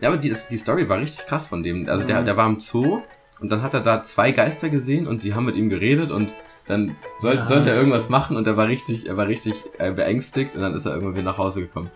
[0.00, 1.88] Ja, aber die, die Story war richtig krass von dem.
[1.88, 2.26] Also der, Mhm.
[2.26, 3.00] der war im Zoo
[3.40, 6.34] und dann hat er da zwei Geister gesehen und die haben mit ihm geredet und
[6.66, 9.92] dann soll, Ja, sollte er irgendwas machen und er war richtig, er war richtig äh,
[9.92, 11.90] beängstigt und dann ist er irgendwann wieder nach Hause gekommen.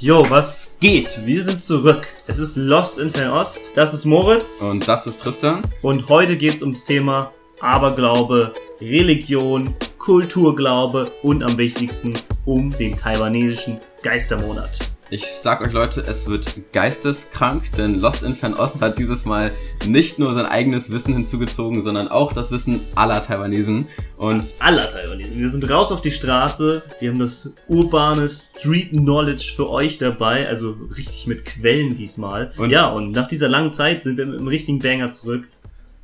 [0.00, 1.26] Jo, was geht?
[1.26, 2.06] Wir sind zurück.
[2.28, 3.72] Es ist Lost in Fernost.
[3.74, 4.62] Das ist Moritz.
[4.62, 5.62] Und das ist Tristan.
[5.82, 12.12] Und heute geht's ums Thema Aberglaube, Religion, Kulturglaube und am wichtigsten
[12.44, 14.87] um den taiwanesischen Geistermonat.
[15.10, 19.50] Ich sag euch Leute, es wird geisteskrank, denn Lost in Fernost hat dieses Mal
[19.86, 23.88] nicht nur sein eigenes Wissen hinzugezogen, sondern auch das Wissen aller Taiwanesen.
[24.18, 25.38] Und Aller Taiwanesen.
[25.38, 26.82] Wir sind raus auf die Straße.
[27.00, 30.46] Wir haben das urbane Street Knowledge für euch dabei.
[30.46, 32.50] Also richtig mit Quellen diesmal.
[32.58, 35.48] Und- ja, und nach dieser langen Zeit sind wir mit einem richtigen Banger zurück.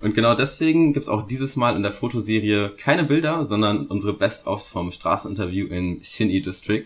[0.01, 4.67] Und genau deswegen gibt's auch dieses Mal in der Fotoserie keine Bilder, sondern unsere Best-ofs
[4.69, 6.84] vom Straßeninterview in Xinyi District.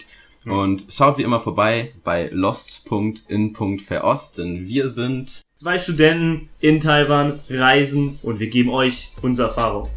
[0.51, 8.19] Und schaut wie immer vorbei bei lost.in.verost, denn wir sind Zwei Studenten in Taiwan reisen
[8.23, 9.91] und wir geben euch unsere Erfahrung.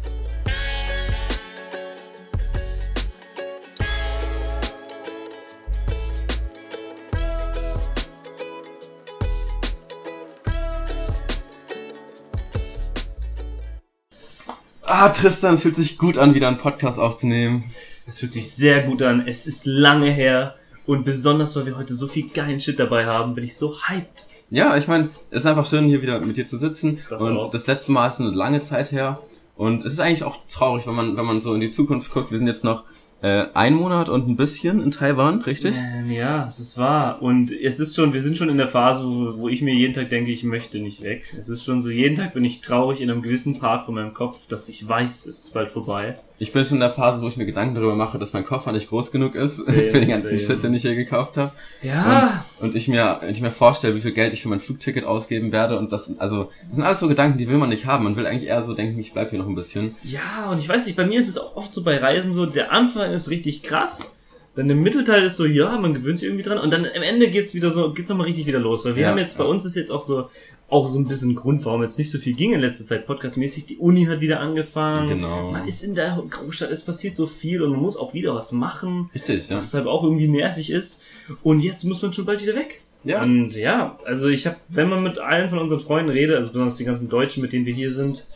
[14.84, 17.64] Ah, Tristan, es fühlt sich gut an, wieder einen Podcast aufzunehmen.
[18.06, 19.24] Es fühlt sich sehr gut an.
[19.26, 20.54] Es ist lange her.
[20.86, 24.26] Und besonders, weil wir heute so viel geilen Shit dabei haben, bin ich so hyped.
[24.50, 26.98] Ja, ich meine, es ist einfach schön, hier wieder mit dir zu sitzen.
[27.08, 27.50] Das und auch.
[27.50, 29.20] das letzte Mal ist eine lange Zeit her.
[29.56, 32.30] Und es ist eigentlich auch traurig, wenn man, wenn man so in die Zukunft guckt.
[32.30, 32.84] Wir sind jetzt noch
[33.22, 35.76] äh, ein Monat und ein bisschen in Taiwan, richtig?
[35.78, 37.22] Ähm, ja, es ist wahr.
[37.22, 39.94] Und es ist schon, wir sind schon in der Phase, wo, wo ich mir jeden
[39.94, 41.32] Tag denke, ich möchte nicht weg.
[41.38, 44.12] Es ist schon so, jeden Tag bin ich traurig in einem gewissen Part von meinem
[44.12, 46.18] Kopf, dass ich weiß, es ist bald vorbei.
[46.42, 48.72] Ich bin schon in der Phase, wo ich mir Gedanken darüber mache, dass mein Koffer
[48.72, 50.40] nicht groß genug ist Same, für den ganzen same.
[50.40, 51.52] Shit, den ich hier gekauft habe.
[51.82, 52.44] Ja.
[52.58, 55.52] Und, und ich mir, ich mir vorstelle, wie viel Geld ich für mein Flugticket ausgeben
[55.52, 55.78] werde.
[55.78, 58.02] Und das, also, das sind alles so Gedanken, die will man nicht haben.
[58.02, 59.94] Man will eigentlich eher so denken, ich bleib hier noch ein bisschen.
[60.02, 62.44] Ja, und ich weiß nicht, bei mir ist es auch oft so bei Reisen so,
[62.44, 64.16] der Anfang ist richtig krass,
[64.54, 67.28] dann der Mittelteil ist so, ja, man gewöhnt sich irgendwie dran und dann am Ende
[67.30, 69.50] geht's wieder so, geht's nochmal richtig wieder los, weil wir Ja, haben jetzt, bei ja.
[69.50, 70.28] uns ist jetzt auch so,
[70.68, 73.66] auch so ein bisschen Grund, warum jetzt nicht so viel ging in letzter Zeit podcastmäßig,
[73.66, 75.50] die Uni hat wieder angefangen, Genau.
[75.52, 78.52] man ist in der Großstadt, es passiert so viel und man muss auch wieder was
[78.52, 79.56] machen, Richtig, ja.
[79.56, 81.02] was halt auch irgendwie nervig ist
[81.42, 82.82] und jetzt muss man schon bald wieder weg.
[83.04, 83.22] Ja.
[83.22, 86.76] Und ja, also ich habe, wenn man mit allen von unseren Freunden redet, also besonders
[86.76, 88.26] die ganzen Deutschen, mit denen wir hier sind,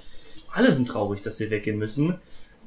[0.52, 2.14] alle sind traurig, dass wir weggehen müssen.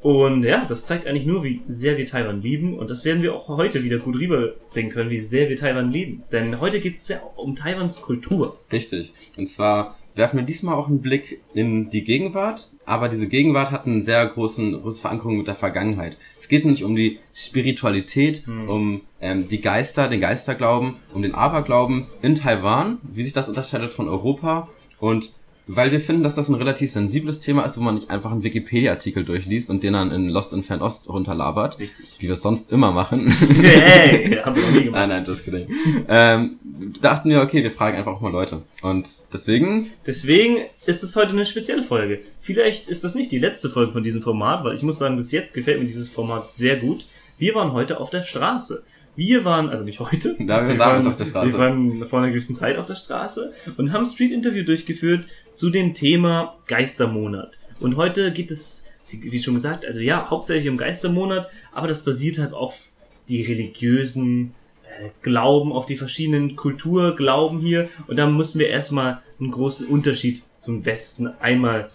[0.02, 2.78] Und ja, das zeigt eigentlich nur, wie sehr wir Taiwan lieben.
[2.78, 6.24] Und das werden wir auch heute wieder gut rüberbringen können, wie sehr wir Taiwan lieben.
[6.32, 8.56] Denn heute geht es ja um Taiwans Kultur.
[8.72, 9.14] Richtig.
[9.38, 13.86] Und zwar werfen wir diesmal auch einen Blick in die Gegenwart, aber diese Gegenwart hat
[13.86, 16.18] einen sehr großen, große Verankerung mit der Vergangenheit.
[16.38, 22.08] Es geht nicht um die Spiritualität, um ähm, die Geister, den Geisterglauben, um den Aberglauben
[22.22, 24.68] in Taiwan, wie sich das unterscheidet von Europa
[25.00, 25.32] und
[25.72, 28.44] weil wir finden, dass das ein relativ sensibles Thema ist, wo man nicht einfach einen
[28.44, 32.16] Wikipedia-Artikel durchliest und den dann in Lost in Fernost runterlabert, Richtig.
[32.18, 33.32] wie wir es sonst immer machen.
[33.60, 35.00] Hey, haben wir noch nie gemacht.
[35.00, 35.68] Nein, nein, das kidding.
[36.08, 36.58] ähm,
[37.02, 38.64] dachten wir, okay, wir fragen einfach auch mal Leute.
[38.82, 42.22] Und deswegen, Deswegen ist es heute eine spezielle Folge.
[42.40, 45.32] Vielleicht ist das nicht die letzte Folge von diesem Format, weil ich muss sagen, bis
[45.32, 47.06] jetzt gefällt mir dieses Format sehr gut.
[47.38, 48.84] Wir waren heute auf der Straße.
[49.20, 51.52] Wir waren, also nicht heute, Da- wir waren auf der Straße.
[51.52, 55.94] Wir waren vor einer gewissen Zeit auf der Straße und haben Street-Interview durchgeführt zu dem
[55.94, 57.60] Thema Geistermonat.
[57.82, 62.40] Und heute geht es, wie schon gesagt, also ja, hauptsächlich um Geistermonat, aber das basiert
[62.40, 62.92] halt auf
[63.28, 64.54] die religiösen
[64.84, 67.90] äh, Glauben, auf die verschiedenen Kulturglauben hier.
[68.08, 71.90] Und da müssen wir erstmal einen großen Unterschied zum Westen einmal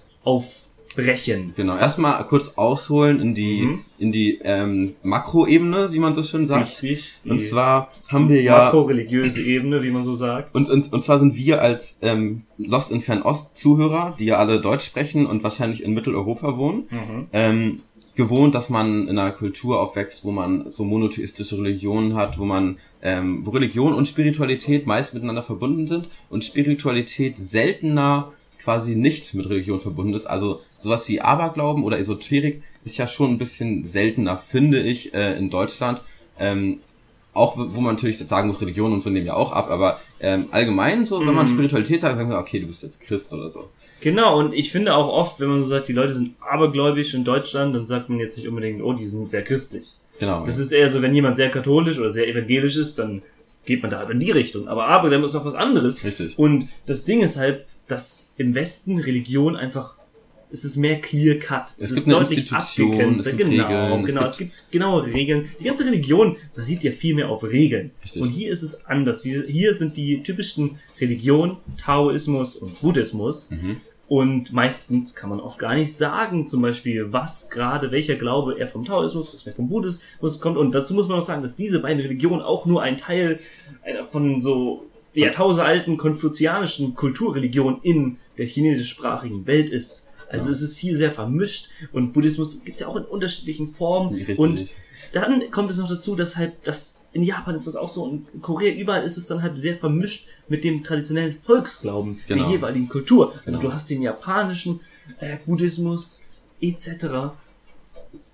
[0.99, 1.53] aufbrechen.
[1.57, 3.79] genau, erstmal kurz ausholen in die, Mhm.
[3.99, 6.83] in die ähm, Makroebene, wie man so schön sagt.
[6.83, 7.15] Richtig.
[7.29, 10.55] Und zwar haben wir ja, makroreligiöse Ebene, wie man so sagt.
[10.55, 14.61] und, und, und zwar sind wir als ähm, Lost in Fernost Zuhörer, die ja alle
[14.61, 17.27] Deutsch sprechen und wahrscheinlich in Mitteleuropa wohnen, Mhm.
[17.33, 17.81] ähm,
[18.17, 22.77] gewohnt, dass man in einer Kultur aufwächst, wo man so monotheistische Religionen hat, wo man
[23.03, 28.31] ähm, wo Religion und Spiritualität meist miteinander verbunden sind und Spiritualität seltener
[28.65, 30.27] quasi nicht mit Religion verbunden ist.
[30.27, 35.37] Also sowas wie Aberglauben oder Esoterik ist ja schon ein bisschen seltener, finde ich, äh,
[35.37, 36.01] in Deutschland.
[36.39, 36.81] Ähm,
[37.35, 40.47] auch wo man natürlich sagen muss, Religion und so nehmen ja auch ab, aber ähm,
[40.53, 41.53] allgemein so, wenn man Mhm.
[41.55, 43.71] Spiritualität sagt, sagen wir, okay, du bist jetzt Christ oder so.
[44.01, 47.25] Genau, und ich finde auch oft, wenn man so sagt, die Leute sind abergläubisch in
[47.25, 49.95] Deutschland, dann sagt man jetzt nicht unbedingt, oh, die sind sehr christlich.
[50.21, 50.47] Genau.
[50.47, 53.23] Das ist eher so, wenn jemand sehr katholisch oder sehr evangelisch ist, dann
[53.65, 54.69] geht man da halt in die Richtung.
[54.69, 56.05] Aber Aberglauben ist noch was anderes.
[56.05, 56.39] Richtig.
[56.39, 59.97] Und das Ding ist halt, dass im Westen Religion einfach
[60.51, 61.75] es ist mehr clear cut.
[61.79, 63.31] Es Es, gibt ist deutlich abgegrenzter.
[63.33, 64.21] es Genau, Regeln, es genau.
[64.21, 65.49] gibt- Es gibt genaue Regeln.
[65.59, 67.91] Die ganze Religion basiert ja viel mehr auf Regeln.
[68.05, 68.23] Richtig.
[68.23, 69.25] Und hier ist es anders.
[69.25, 73.51] Hier, hier sind die typischen Religionen, Taoismus und Buddhismus.
[73.51, 73.81] Mhm.
[74.07, 78.69] Und meistens kann man oft gar nicht sagen, zum Beispiel, was gerade, welcher Glaube eher
[78.69, 80.57] vom Taoismus, was mehr vom Buddhismus kommt.
[80.57, 83.41] Und dazu muss man auch sagen, dass diese beiden Religionen auch nur ein Teil
[83.83, 84.85] einer von so
[85.15, 90.09] jahrtausendalten konfuzianischen Kulturreligionen in der chinesischsprachigen Welt ist.
[90.29, 94.15] Also es ist hier sehr vermischt und Buddhismus gibt es ja auch in unterschiedlichen Formen.
[94.15, 94.39] Richtig.
[94.39, 94.67] Und
[95.13, 98.27] dann kommt es noch dazu, dass halt, dass in Japan ist das auch so und
[98.35, 102.43] in Korea überall ist es dann halt sehr vermischt mit dem traditionellen Volksglauben Genau.
[102.45, 103.33] der jeweiligen Kultur.
[103.47, 103.61] Also Genau.
[103.61, 104.81] du hast den japanischen
[105.21, 106.23] äh, Buddhismus
[106.61, 107.33] etc.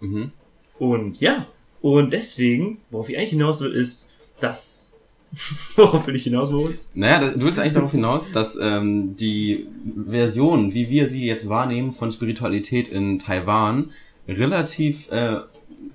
[0.00, 0.32] Mhm.
[0.78, 1.46] Und ja,
[1.82, 4.08] und deswegen, worauf ich eigentlich hinaus will, ist,
[4.40, 4.89] dass
[5.76, 6.90] worauf will ich hinaus, Moritz?
[6.94, 9.66] Naja, das, du willst eigentlich darauf hinaus, dass ähm, die
[10.08, 13.90] Version, wie wir sie jetzt wahrnehmen, von Spiritualität in Taiwan
[14.28, 15.38] relativ äh,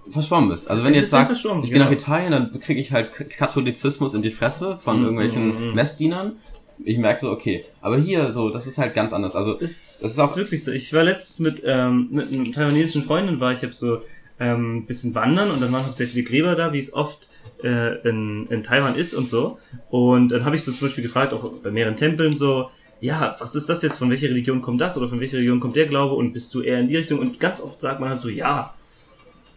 [0.10, 0.70] verschwommen ist.
[0.70, 1.92] Also wenn Es du jetzt sagst, ich gehe nach genau.
[1.92, 5.74] Italien, dann kriege ich halt Katholizismus in die Fresse von Mhm, irgendwelchen mhm, mhm.
[5.76, 6.34] Messdienern.
[6.84, 9.36] Ich merke so, okay, aber hier so, das ist halt ganz anders.
[9.36, 10.72] Also Es Das ist auch- wirklich so.
[10.72, 14.00] Ich war letztens mit, ähm, mit einer taiwanesischen Freundin, war ich habe so
[14.40, 17.30] ähm, bisschen wandern und dann waren hauptsächlich Gräber da, wie es oft
[17.64, 19.58] äh, in, in Taiwan ist und so.
[19.90, 22.70] Und dann habe ich so zum Beispiel gefragt, auch bei mehreren Tempeln so,
[23.02, 25.76] ja, was ist das jetzt, von welcher Religion kommt das oder von welcher Religion kommt
[25.76, 27.20] der Glaube und bist du eher in die Richtung?
[27.20, 28.74] Und ganz oft sagt man halt so, ja,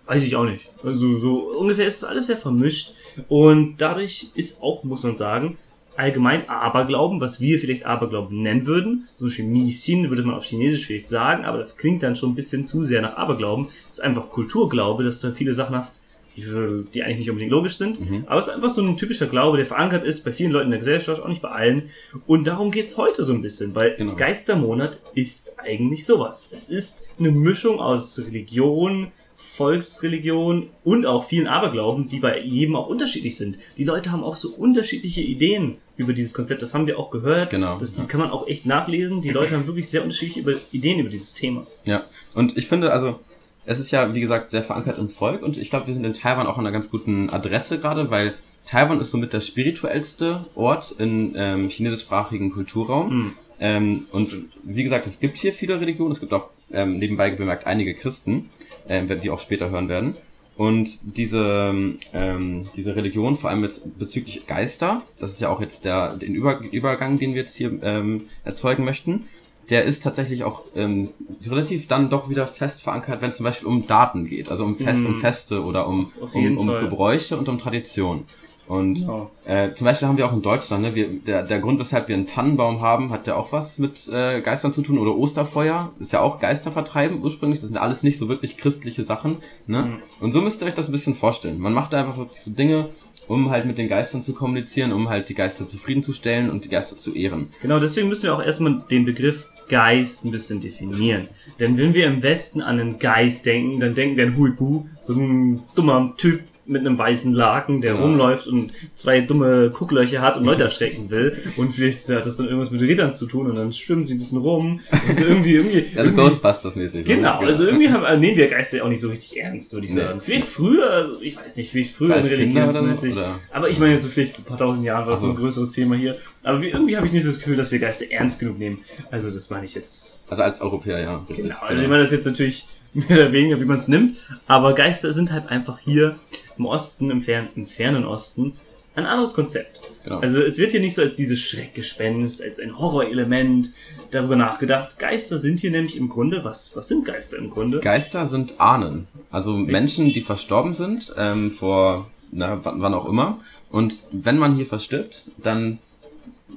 [0.07, 0.71] weiß ich auch nicht.
[0.83, 2.95] Also so ungefähr ist es alles sehr vermischt
[3.29, 5.59] und dadurch ist auch, muss man sagen,
[5.99, 10.87] allgemein Aberglauben, was wir vielleicht Aberglauben nennen würden, zum Beispiel Misin würde man auf Chinesisch
[10.87, 13.67] vielleicht sagen, aber das klingt dann schon ein bisschen zu sehr nach Aberglauben.
[13.89, 16.03] Das ist einfach Kulturglaube, dass du viele Sachen hast,
[16.37, 17.99] die, für, die eigentlich nicht unbedingt logisch sind.
[18.27, 20.71] Aber es ist einfach so ein typischer Glaube, der verankert ist bei vielen Leuten in
[20.71, 21.91] der Gesellschaft, auch nicht bei allen.
[22.29, 24.15] Und darum geht's heute so ein bisschen, weil Genau.
[24.15, 26.49] Geistermonat ist eigentlich sowas.
[26.53, 29.09] Es ist eine Mischung aus Religion,
[29.49, 33.59] Volksreligion und auch vielen Aberglauben, die bei jedem auch unterschiedlich sind.
[33.77, 36.63] Die Leute haben auch so unterschiedliche Ideen über dieses Konzept.
[36.63, 37.51] Das haben wir auch gehört.
[37.51, 38.05] Genau, Das ja.
[38.05, 39.23] kann man auch echt nachlesen.
[39.23, 41.67] Die Leute haben wirklich sehr unterschiedliche Ideen über dieses Thema.
[41.85, 42.05] Ja,
[42.35, 43.19] und ich finde, also,
[43.65, 46.15] es ist ja, wie gesagt, sehr verankert im Volk und ich glaube, wir sind in
[46.15, 48.35] Taiwan auch an einer ganz guten Adresse gerade, weil
[48.67, 53.17] Taiwan ist somit der spirituellste Ort in ähm, chinesischsprachigen Kulturraum.
[53.17, 53.35] Mhm.
[53.61, 57.67] Ähm, und wie gesagt, es gibt hier viele Religionen, es gibt auch ähm, nebenbei bemerkt
[57.67, 58.51] einige Christen,
[58.89, 60.17] ähm, werden wir auch später hören werden.
[60.57, 61.73] Und diese,
[62.13, 66.35] ähm, diese Religion, vor allem jetzt bezüglich Geister, das ist ja auch jetzt der, den
[66.35, 69.27] Über Übergang, den wir jetzt hier ähm, erzeugen möchten,
[69.71, 71.11] der ist tatsächlich auch ähm,
[71.47, 74.75] relativ dann doch wieder fest verankert, wenn es zum Beispiel um Daten geht, also um
[74.75, 76.81] Fest, um Feste oder um, um, um Fall.
[76.81, 78.25] Gebräuche und um Tradition.
[78.69, 79.31] Und Genau.
[79.47, 82.15] äh, zum Beispiel haben wir auch in Deutschland, ne, wir, der, der Grund, weshalb wir
[82.15, 86.13] einen Tannenbaum haben, hat ja auch was mit äh, Geistern zu tun oder Osterfeuer, ist
[86.13, 89.39] ja auch Geister vertreiben ursprünglich, das sind alles nicht so wirklich christliche Sachen.
[89.67, 89.83] Ne?
[89.83, 89.97] Mhm.
[90.21, 91.59] Und so müsst ihr euch das ein bisschen vorstellen.
[91.59, 92.91] Man macht da einfach wirklich so Dinge,
[93.27, 96.97] um halt mit den Geistern zu kommunizieren, um halt die Geister zufriedenzustellen und die Geister
[96.99, 97.49] zu ehren.
[97.63, 101.29] Genau, deswegen müssen wir auch erstmal den Begriff Geist ein bisschen definieren.
[101.61, 105.13] Denn wenn wir im Westen an einen Geist denken, dann denken wir an Huipu, so
[105.15, 108.01] ein dummer Typ mit einem weißen Laken, der Ja.
[108.01, 111.37] rumläuft und zwei dumme Gucklöcher hat und Leute erschrecken will.
[111.57, 114.19] Und vielleicht hat das dann irgendwas mit Rittern zu tun und dann schwimmen sie ein
[114.19, 114.81] bisschen rum.
[115.09, 117.07] Und irgendwie, irgendwie, Also irgendwie Ghostbusters-mäßig.
[117.07, 117.47] so, Genau, ne?
[117.47, 119.95] also irgendwie haben, äh, nehmen wir Geister ja auch nicht so richtig ernst, würde ich
[119.95, 120.01] Nee.
[120.01, 120.21] sagen.
[120.21, 123.17] Vielleicht früher, also ich weiß nicht, vielleicht früher so, religionsmäßig.
[123.51, 125.31] Aber ich meine jetzt so vielleicht vor ein paar tausend Jahren war das so.
[125.31, 126.17] ein größeres Thema hier.
[126.43, 128.79] Aber wie, irgendwie habe ich nicht so das Gefühl, dass wir Geister ernst genug nehmen.
[129.11, 130.19] Also das meine ich jetzt.
[130.29, 131.25] Also als Europäer, ja.
[131.35, 131.57] Genau.
[131.61, 132.67] Also ich meine das jetzt natürlich
[133.09, 134.17] mehr oder weniger, wie man es nimmt.
[134.47, 136.17] Aber Geister sind halt einfach hier
[136.59, 138.55] im Osten, im fernen, im fernen Osten,
[138.95, 139.81] ein anderes Konzept.
[140.05, 140.19] Genau.
[140.19, 143.71] Also es wird hier nicht so als dieses Schreckgespenst, als ein Horrorelement
[144.11, 144.99] darüber nachgedacht.
[144.99, 147.81] Geister sind hier nämlich im Grunde, was, was sind Geister im Grunde?
[147.81, 149.07] Geister sind Ahnen.
[149.31, 153.39] Also Menschen, die verstorben sind, ähm, vor na, wann, wann auch immer.
[153.71, 155.79] Und wenn man hier verstirbt, dann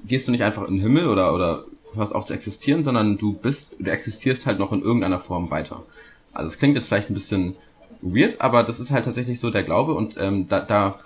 [0.07, 3.33] gehst du nicht einfach in den Himmel oder, oder hörst auf zu existieren, sondern du
[3.33, 5.83] bist, du existierst halt noch in irgendeiner Form weiter.
[6.33, 7.55] Also es klingt jetzt vielleicht ein bisschen
[8.01, 10.99] weird, aber das ist halt tatsächlich so der Glaube und ähm, da, da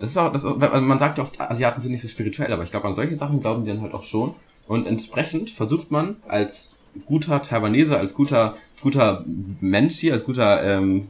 [0.00, 2.64] das ist auch, das, also man sagt ja oft, Asiaten sind nicht so spirituell, aber
[2.64, 4.34] ich glaube, an solche Sachen glauben die dann halt auch schon.
[4.66, 6.74] Und entsprechend versucht man als
[7.06, 9.24] guter Taiwanese, als guter, guter
[9.60, 11.08] Mensch hier, als guter ähm,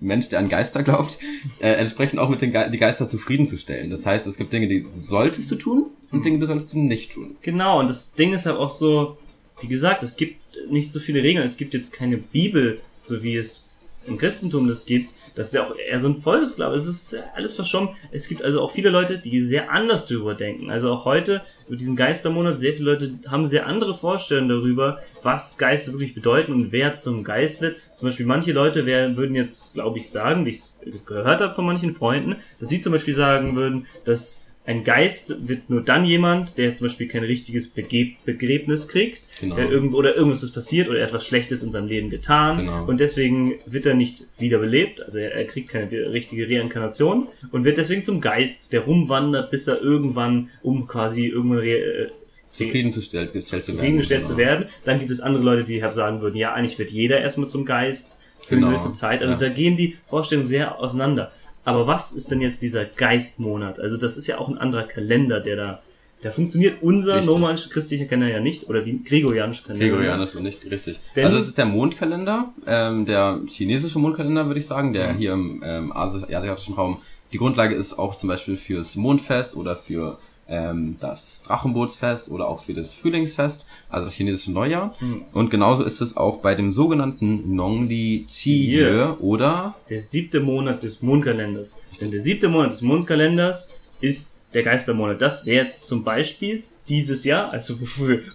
[0.00, 1.18] Mensch, der an Geister glaubt,
[1.60, 3.90] äh, entsprechend auch mit den Ge die Geister zufriedenzustellen.
[3.90, 7.12] Das heißt, es gibt Dinge, die solltest du tun und Dinge, die solltest du nicht
[7.12, 7.36] tun.
[7.42, 9.16] Genau, und das Ding ist halt auch so,
[9.60, 11.44] wie gesagt, es gibt nicht so viele Regeln.
[11.44, 13.68] Es gibt jetzt keine Bibel, so wie es
[14.06, 16.76] im Christentum das gibt, Das ist ja auch eher so ein Volksglaube.
[16.76, 17.90] Es ist alles verschwommen.
[18.12, 20.70] Es gibt also auch viele Leute, die sehr anders darüber denken.
[20.70, 25.58] Also auch heute, über diesen Geistermonat, sehr viele Leute haben sehr andere Vorstellungen darüber, was
[25.58, 27.76] Geister wirklich bedeuten und wer zum Geist wird.
[27.96, 30.62] Zum Beispiel manche Leute werden, würden jetzt, glaube ich, sagen, die ich
[31.04, 35.68] gehört habe von manchen Freunden, dass sie zum Beispiel sagen würden, dass ein Geist wird
[35.68, 39.56] nur dann jemand, der zum Beispiel kein richtiges Bege Begräbnis kriegt, genau.
[39.56, 42.84] der irgendwo oder irgendwas ist passiert oder etwas Schlechtes in seinem Leben getan genau.
[42.86, 47.76] und deswegen wird er nicht wiederbelebt, also er, er, kriegt keine richtige Reinkarnation und wird
[47.76, 52.08] deswegen zum Geist, der rumwandert, bis er irgendwann um quasi irgendwann äh,
[52.52, 54.32] zufriedengestellt zufriedengestellt genau.
[54.32, 54.66] zu werden.
[54.84, 58.20] Dann gibt es andere Leute, die sagen würden, ja, eigentlich wird jeder erstmal zum Geist
[58.40, 58.68] für genau.
[58.68, 59.22] eine gewisse Zeit.
[59.22, 61.32] Also da gehen die Vorstellungen sehr auseinander.
[61.64, 63.80] Aber was ist denn jetzt dieser Geistmonat?
[63.80, 65.82] Also das ist ja auch ein anderer Kalender, der da,
[66.22, 69.88] der funktioniert unser normaler christlicher Kalender ja nicht, oder wie gregorianischer Kalender.
[69.88, 71.00] Gregorianisch und nicht, richtig.
[71.16, 75.18] Denn also es ist der Mondkalender, ähm, der chinesische Mondkalender, würde ich sagen, der mhm.
[75.18, 76.98] hier im ähm, asiatischen Raum
[77.34, 82.62] die Grundlage ist auch zum Beispiel fürs Mondfest oder für ähm, das Drachenbootsfest oder auch
[82.62, 84.94] für das Frühlingsfest, also das chinesische Neujahr.
[85.00, 85.22] Mhm.
[85.32, 91.02] Und genauso ist es auch bei dem sogenannten Nongli Qiyue oder der siebte Monat des
[91.02, 91.82] Mondkalenders.
[92.00, 95.20] Denn der siebte Monat des Mondkalenders ist der Geistermonat.
[95.20, 97.76] Das wäre jetzt zum Beispiel dieses Jahr, also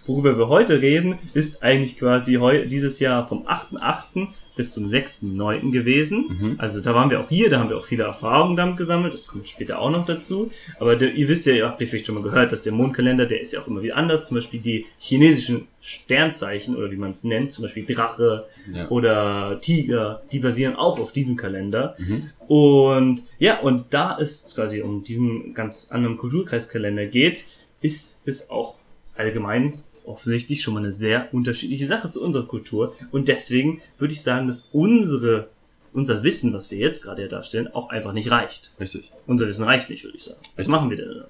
[0.06, 4.28] worüber wir heute reden, ist eigentlich quasi dieses Jahr vom 8.8
[4.60, 5.70] bis zum 6.9.
[5.70, 6.26] gewesen.
[6.38, 6.54] Mhm.
[6.58, 9.26] Also da waren wir auch hier, da haben wir auch viele Erfahrungen damit gesammelt, das
[9.26, 10.50] kommt später auch noch dazu.
[10.78, 13.40] Aber der, ihr wisst ja, ihr habt vielleicht schon mal gehört, dass der Mondkalender, der
[13.40, 14.26] ist ja auch immer wieder anders.
[14.26, 18.86] Zum Beispiel die chinesischen Sternzeichen oder wie man es nennt, zum Beispiel Drache ja.
[18.90, 21.94] oder Tiger, die basieren auch auf diesem Kalender.
[21.96, 22.28] Mhm.
[22.46, 27.44] Und ja, und da es quasi um diesen ganz anderen Kulturkreiskalender geht,
[27.80, 28.74] ist es auch
[29.16, 29.78] allgemein
[30.10, 32.94] offensichtlich schon mal eine sehr unterschiedliche Sache zu unserer Kultur.
[33.10, 35.48] Und deswegen würde ich sagen, dass unsere,
[35.92, 38.72] unser Wissen, was wir jetzt gerade darstellen, auch einfach nicht reicht.
[38.78, 39.12] Richtig.
[39.26, 40.40] Unser Wissen reicht nicht, würde ich sagen.
[40.56, 41.22] Was machen wir denn?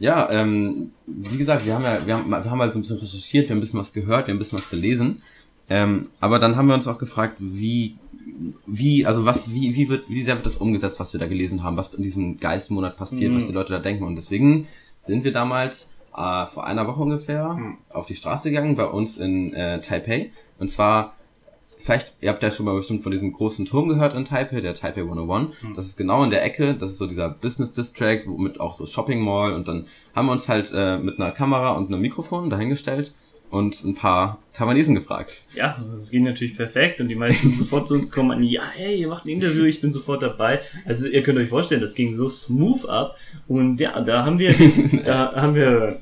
[0.00, 2.98] Ja, ähm, wie gesagt, wir haben ja, wir haben, wir haben halt so ein bisschen
[2.98, 5.22] recherchiert, wir haben ein bisschen was gehört, wir haben ein bisschen was gelesen.
[5.68, 7.96] Ähm, aber dann haben wir uns auch gefragt, wie,
[8.66, 11.62] wie, also was, wie, wie wird, wie sehr wird das umgesetzt, was wir da gelesen
[11.62, 13.36] haben, was in diesem Geistmonat passiert, mhm.
[13.36, 14.04] was die Leute da denken.
[14.04, 14.68] Und deswegen
[14.98, 17.78] sind wir damals äh, vor einer Woche ungefähr hm.
[17.90, 20.30] auf die Straße gegangen bei uns in äh, Taipei.
[20.58, 21.14] Und zwar,
[21.78, 24.74] vielleicht, ihr habt ja schon mal bestimmt von diesem großen Turm gehört in Taipei, der
[24.74, 25.62] Taipei 101.
[25.62, 25.74] Hm.
[25.74, 28.86] Das ist genau in der Ecke, das ist so dieser Business District, mit auch so
[28.86, 29.54] Shopping Mall.
[29.54, 33.12] Und dann haben wir uns halt äh, mit einer Kamera und einem Mikrofon dahingestellt
[33.50, 35.42] und ein paar Taiwanesen gefragt.
[35.54, 38.62] Ja, das ging natürlich perfekt und die meisten sind sofort zu uns gekommen und ja,
[38.74, 40.60] hey, ihr macht ein Interview, ich bin sofort dabei.
[40.84, 44.52] Also ihr könnt euch vorstellen, das ging so smooth ab und ja, da haben wir,
[45.04, 45.98] da haben wir,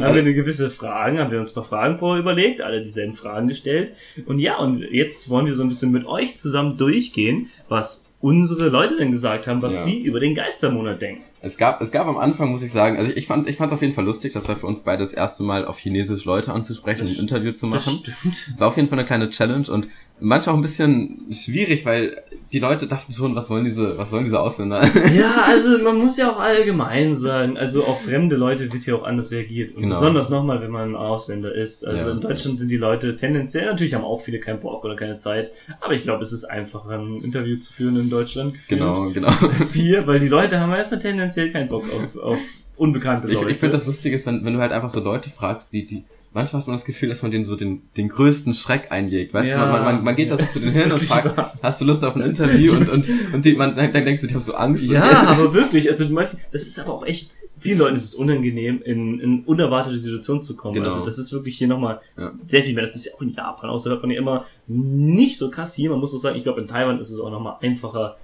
[0.00, 3.14] haben wir eine gewisse Fragen, haben wir uns ein paar Fragen vorher überlegt, alle dieselben
[3.14, 3.92] Fragen gestellt
[4.26, 8.68] und ja, und jetzt wollen wir so ein bisschen mit euch zusammen durchgehen, was unsere
[8.68, 9.80] Leute denn gesagt haben, was ja.
[9.80, 11.22] sie über den Geistermonat denken.
[11.46, 13.56] Es gab, es gab am Anfang, muss ich sagen, also ich, ich fand es ich
[13.56, 16.24] fand's auf jeden Fall lustig, das war für uns beide das erste Mal auf Chinesisch
[16.24, 18.00] Leute anzusprechen und ein Interview zu machen.
[18.04, 18.50] Das stimmt.
[18.52, 19.86] Es war auf jeden Fall eine kleine Challenge und
[20.18, 24.24] manchmal auch ein bisschen schwierig, weil die Leute dachten schon, was wollen diese, was wollen
[24.24, 24.82] diese Ausländer?
[25.14, 29.04] Ja, also man muss ja auch allgemein sagen, also auf fremde Leute wird hier auch
[29.04, 29.72] anders reagiert.
[29.72, 29.94] Und genau.
[29.94, 31.84] besonders nochmal, wenn man ein Ausländer ist.
[31.84, 32.14] Also ja.
[32.14, 35.50] in Deutschland sind die Leute tendenziell, natürlich haben auch viele keinen Bock oder keine Zeit,
[35.80, 38.80] aber ich glaube, es ist einfacher, ein Interview zu führen in Deutschland gefühlt.
[38.80, 39.28] Genau, genau.
[39.58, 42.38] Als hier, weil die Leute haben erstmal tendenziell keinen Bock auf, auf
[42.76, 43.44] unbekannte Leute.
[43.46, 45.86] Ich, ich finde das Lustige ist, wenn, wenn du halt einfach so Leute fragst, die,
[45.86, 46.04] die,
[46.36, 49.32] manchmal hat man das Gefühl, dass man denen so den, den größten Schreck einjagt.
[49.32, 51.54] Weißt ja, du, man, man, man geht da so zu denen hin und fragt, wahr.
[51.62, 52.74] hast du Lust auf ein Interview?
[52.74, 54.84] und, und, und die, man, dann denkst du, die haben so Angst.
[54.84, 56.04] Ja, aber wirklich, also
[56.52, 60.56] das ist aber auch echt, vielen Leuten ist es unangenehm, in, in unerwartete Situationen zu
[60.56, 60.74] kommen.
[60.74, 60.88] Genau.
[60.88, 62.32] Also das ist wirklich hier nochmal ja.
[62.46, 62.84] sehr viel mehr.
[62.84, 65.74] Das ist ja auch in Japan aus, da hört man ja immer nicht so krass
[65.74, 65.88] hier.
[65.88, 68.18] Man muss auch sagen, ich glaube, in Taiwan ist es auch nochmal einfacher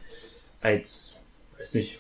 [0.61, 1.16] als
[1.62, 1.99] weiß nicht,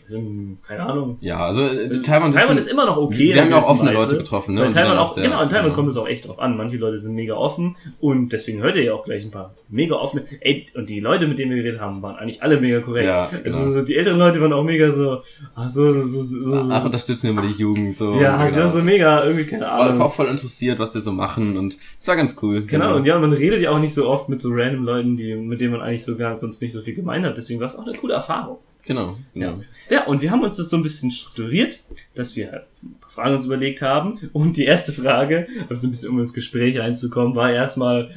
[0.66, 1.18] keine Ahnung.
[1.20, 3.34] Ja, also äh, Taiwan, Taiwan ist immer noch okay.
[3.34, 4.02] Wir haben ja auch offene Weise.
[4.02, 4.66] Leute getroffen, ne?
[4.66, 5.74] In Taiwan auch, genau, in Taiwan ja.
[5.74, 6.56] kommt es auch echt drauf an.
[6.56, 9.94] Manche Leute sind mega offen und deswegen hört ihr ja auch gleich ein paar mega
[9.94, 10.24] offene.
[10.40, 13.06] Ey, und die Leute, mit denen wir geredet haben, waren eigentlich alle mega korrekt.
[13.06, 13.44] Ja, genau.
[13.44, 15.22] Also die älteren Leute waren auch mega so,
[15.54, 16.70] ach so, so, so, so.
[16.70, 18.14] Ach, unterstützen wir mal die Jugend, so.
[18.14, 18.50] Ja, genau.
[18.50, 19.98] sie waren so mega, irgendwie, keine Ahnung.
[19.98, 22.66] War auch voll interessiert, was die so machen und es war ganz cool.
[22.66, 25.16] Genau, genau, und ja, man redet ja auch nicht so oft mit so random Leuten,
[25.16, 27.36] die, mit denen man eigentlich so gar sonst nicht so viel gemein hat.
[27.36, 28.58] Deswegen war es auch eine coole Erfahrung.
[28.84, 29.60] Genau, genau.
[29.90, 29.98] Ja.
[29.98, 31.78] ja, und wir haben uns das so ein bisschen strukturiert,
[32.16, 34.18] dass wir ein paar Fragen uns überlegt haben.
[34.32, 38.10] Und die erste Frage, also ein bisschen um ins Gespräch reinzukommen, war erstmal,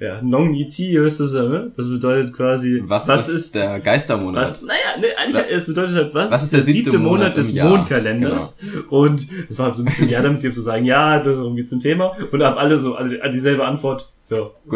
[0.00, 1.70] ja, Nong Ni Ti, was ist das, ne?
[1.76, 4.42] Das bedeutet quasi, was, was ist, der Geistermonat?
[4.42, 7.36] Was, naja, ne, eigentlich, es bedeutet halt, was, was ist der, der siebte, Monat, Monat
[7.36, 8.58] des Mondkalenders?
[8.58, 9.04] Genau.
[9.04, 11.80] Und es war so ein bisschen, ja, damit die zu sagen, ja, darum geht's zum
[11.80, 12.16] Thema.
[12.32, 14.52] Und haben alle so alle, dieselbe Antwort, So.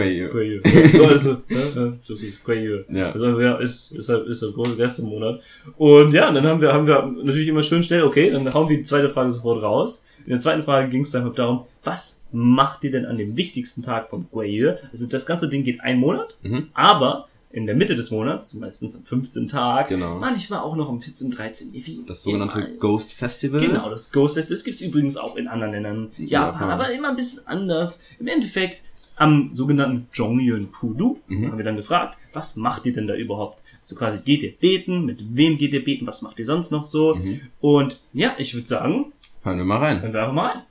[0.92, 2.84] So, also, ja, ja, so ist Guayu.
[2.90, 3.12] Ja.
[3.12, 5.40] Also, ja, ist, ist halt, ist halt große Geistermonat.
[5.76, 8.76] Und ja, dann haben wir, haben wir natürlich immer schön schnell, okay, dann hauen wir
[8.78, 10.04] die zweite Frage sofort raus.
[10.24, 13.82] In der zweiten Frage ging es dann darum, was macht ihr denn an dem wichtigsten
[13.82, 14.74] Tag vom Guayu?
[14.92, 16.68] Also, das ganze Ding geht einen Monat, Mhm.
[16.74, 19.46] aber in der Mitte des Monats, meistens am 15.
[19.48, 20.18] Tag, Genau.
[20.18, 22.68] manchmal auch noch am 14., 13., wie Das sogenannte immer.
[22.78, 23.60] Ghost Festival.
[23.60, 26.10] Genau, das Ghost Fest, das gibt's übrigens auch in anderen Ländern.
[26.16, 26.70] Japan, Japan.
[26.70, 28.04] aber immer ein bisschen anders.
[28.18, 28.82] Im Endeffekt
[29.22, 31.46] am sogenannten Jongyun Pudu Mhm.
[31.48, 33.62] haben wir dann gefragt, was macht ihr denn da überhaupt?
[33.80, 35.04] Also quasi, geht ihr beten?
[35.06, 36.06] Mit wem geht ihr beten?
[36.06, 37.14] Was macht ihr sonst noch so?
[37.16, 37.40] Mhm.
[37.60, 39.12] Und ja, ich würde sagen,
[39.44, 40.00] Hören wir mal rein.
[40.02, 40.62] hören wir einfach mal rein.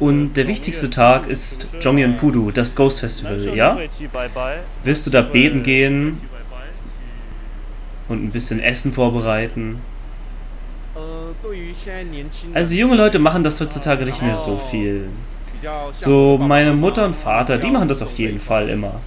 [0.00, 3.78] Und der wichtigste Tag ist Jongyun Pudu, das Ghost Festival, ja?
[4.84, 6.18] Wirst du da beten gehen
[8.08, 9.78] und ein bisschen Essen vorbereiten?
[12.54, 15.08] Also junge Leute machen das heutzutage nicht mehr so viel.
[15.92, 19.00] So meine Mutter und Vater, die machen das auf jeden Fall immer.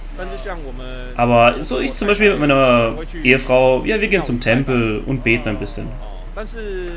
[1.16, 5.48] Aber so ich zum Beispiel mit meiner Ehefrau, ja wir gehen zum Tempel und beten
[5.48, 5.86] ein bisschen.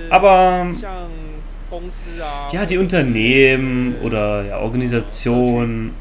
[0.09, 0.67] Aber
[2.51, 5.93] ja, die Unternehmen oder ja, Organisationen,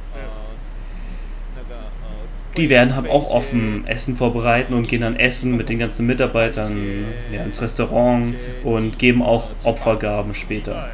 [2.56, 7.04] die werden haben auch offen Essen vorbereiten und gehen dann essen mit den ganzen Mitarbeitern
[7.32, 10.88] ja, ins Restaurant und geben auch Opfergaben später.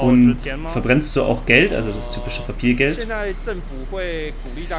[0.00, 0.36] Und
[0.72, 3.06] verbrennst du auch Geld, also das typische Papiergeld?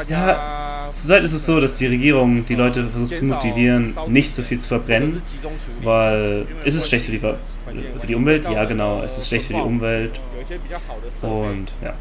[0.09, 4.41] Ja, Zurzeit ist es so, dass die Regierung die Leute versucht zu motivieren, nicht so
[4.41, 5.21] viel zu verbrennen,
[5.81, 7.37] weil ist es schlecht für die, Ver
[7.99, 8.49] für die Umwelt?
[8.49, 10.19] Ja, genau, es ist schlecht für die Umwelt
[11.21, 11.93] und ja,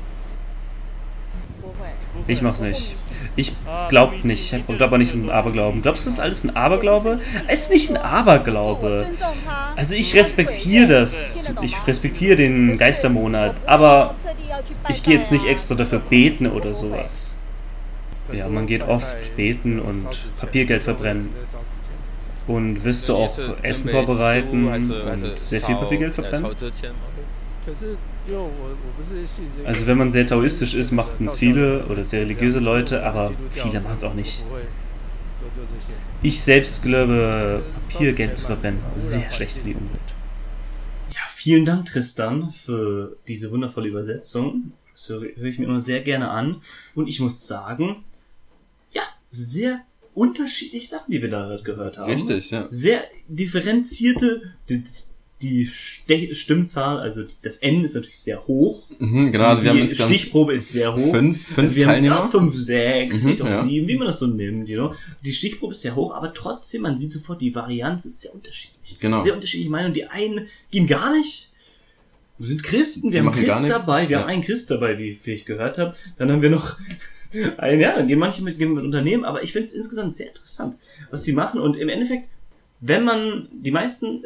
[2.27, 2.97] ich mach's nicht.
[3.37, 3.52] Ich
[3.90, 5.83] glaub nicht, ich glaube aber nicht an Aberglauben.
[5.83, 7.21] Glaubst du, das ist alles ein Aberglaube?
[7.47, 9.07] Es ist nicht ein Aberglaube.
[9.76, 14.14] Also ich respektiere das, ich respektiere den Geistermonat, aber
[14.88, 17.37] ich gehe jetzt nicht extra dafür beten oder sowas.
[18.33, 20.07] Ja, man geht oft beten und
[20.40, 21.28] Papiergeld verbrennen.
[22.47, 24.93] Und wirst du auch Essen vorbereiten und
[25.43, 26.47] sehr viel Papiergeld verbrennen?
[29.64, 33.80] Also wenn man sehr taoistisch ist, machen es viele oder sehr religiöse Leute, aber viele
[33.80, 34.42] machen es auch nicht.
[36.23, 40.00] Ich selbst glaube, Papiergeld zu verbrennen, sehr schlecht für die Umwelt.
[41.11, 44.72] Ja, vielen Dank, Tristan, für diese wundervolle Übersetzung.
[44.92, 46.59] Das höre, höre ich mir immer sehr gerne an.
[46.94, 48.05] Und ich muss sagen,
[48.92, 49.81] ja, sehr
[50.14, 52.11] unterschiedliche Sachen, die wir da gerade gehört haben.
[52.11, 52.66] Richtig, ja.
[52.66, 54.55] Sehr differenzierte,
[55.42, 58.88] die, Ste Stimmzahl, also das N ist natürlich sehr hoch.
[58.99, 61.11] Mhm, genau, also die wir haben Stichprobe ist sehr hoch.
[61.12, 62.14] fünf, fünf Also wir Teilnehmer.
[62.16, 63.64] haben ja, fünf, sechs, Mhm, auch ja.
[63.64, 64.94] sieben, wie man das so nimmt, you know.
[65.25, 68.99] Die Stichprobe ist sehr hoch, aber trotzdem, man sieht sofort, die Varianz ist sehr unterschiedlich.
[68.99, 69.18] Genau.
[69.20, 69.92] Sehr unterschiedliche Meinungen.
[69.92, 71.51] Die einen gehen gar nicht.
[72.38, 74.22] Wir sind Christen, wir Die haben Christ dabei, wir Ja.
[74.22, 75.94] haben einen Christ dabei, wie, wie ich gehört habe.
[76.18, 76.77] Dann haben wir noch
[77.59, 80.29] einen, ja, dann gehen manche mit, gehen mit Unternehmen, aber ich finde es insgesamt sehr
[80.29, 80.77] interessant,
[81.11, 81.61] was sie machen.
[81.61, 82.29] Und im Endeffekt,
[82.81, 84.23] wenn man, die meisten,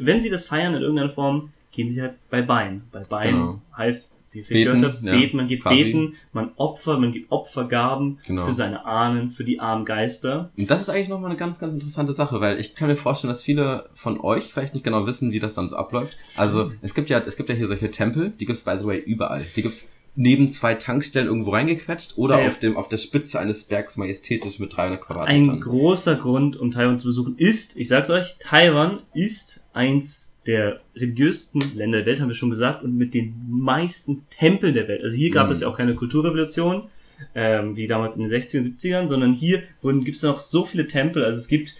[0.00, 2.82] wenn sie das feiern in irgendeiner Form, gehen sie halt bei Bein.
[2.92, 3.60] Bei Bein Genau.
[3.76, 5.84] heißt, wie ich Beten, gehört ja, beten, man geht quasi.
[5.84, 8.42] beten, man opfert, man gibt Opfergaben Genau.
[8.44, 10.50] für seine Ahnen, für die armen Geister.
[10.58, 13.32] Und das ist eigentlich nochmal eine ganz, ganz interessante Sache, weil ich kann mir vorstellen,
[13.32, 16.16] dass viele von euch vielleicht nicht genau wissen, wie das dann so abläuft.
[16.36, 18.98] Also es gibt ja, es gibt ja hier solche Tempel, die gibt's by the way
[18.98, 19.44] überall.
[19.54, 23.64] Die gibt's neben zwei Tankstellen irgendwo reingequetscht oder Ja, auf dem auf der Spitze eines
[23.64, 25.60] Bergs majestätisch mit 300 Ein Quadratmetern.
[25.60, 31.62] großer Grund, um Taiwan zu besuchen, ist, ich sag's euch, Taiwan ist eins der religiösten
[31.74, 35.02] Länder der Welt, haben wir schon gesagt, und mit den meisten Tempeln der Welt.
[35.02, 35.52] Also hier gab Mhm.
[35.52, 36.82] es ja auch keine Kulturrevolution,
[37.34, 40.64] ähm, wie damals in den 60er und 70ern, sondern hier wurden, gibt es noch so
[40.64, 41.24] viele Tempel.
[41.24, 41.74] Also es gibt,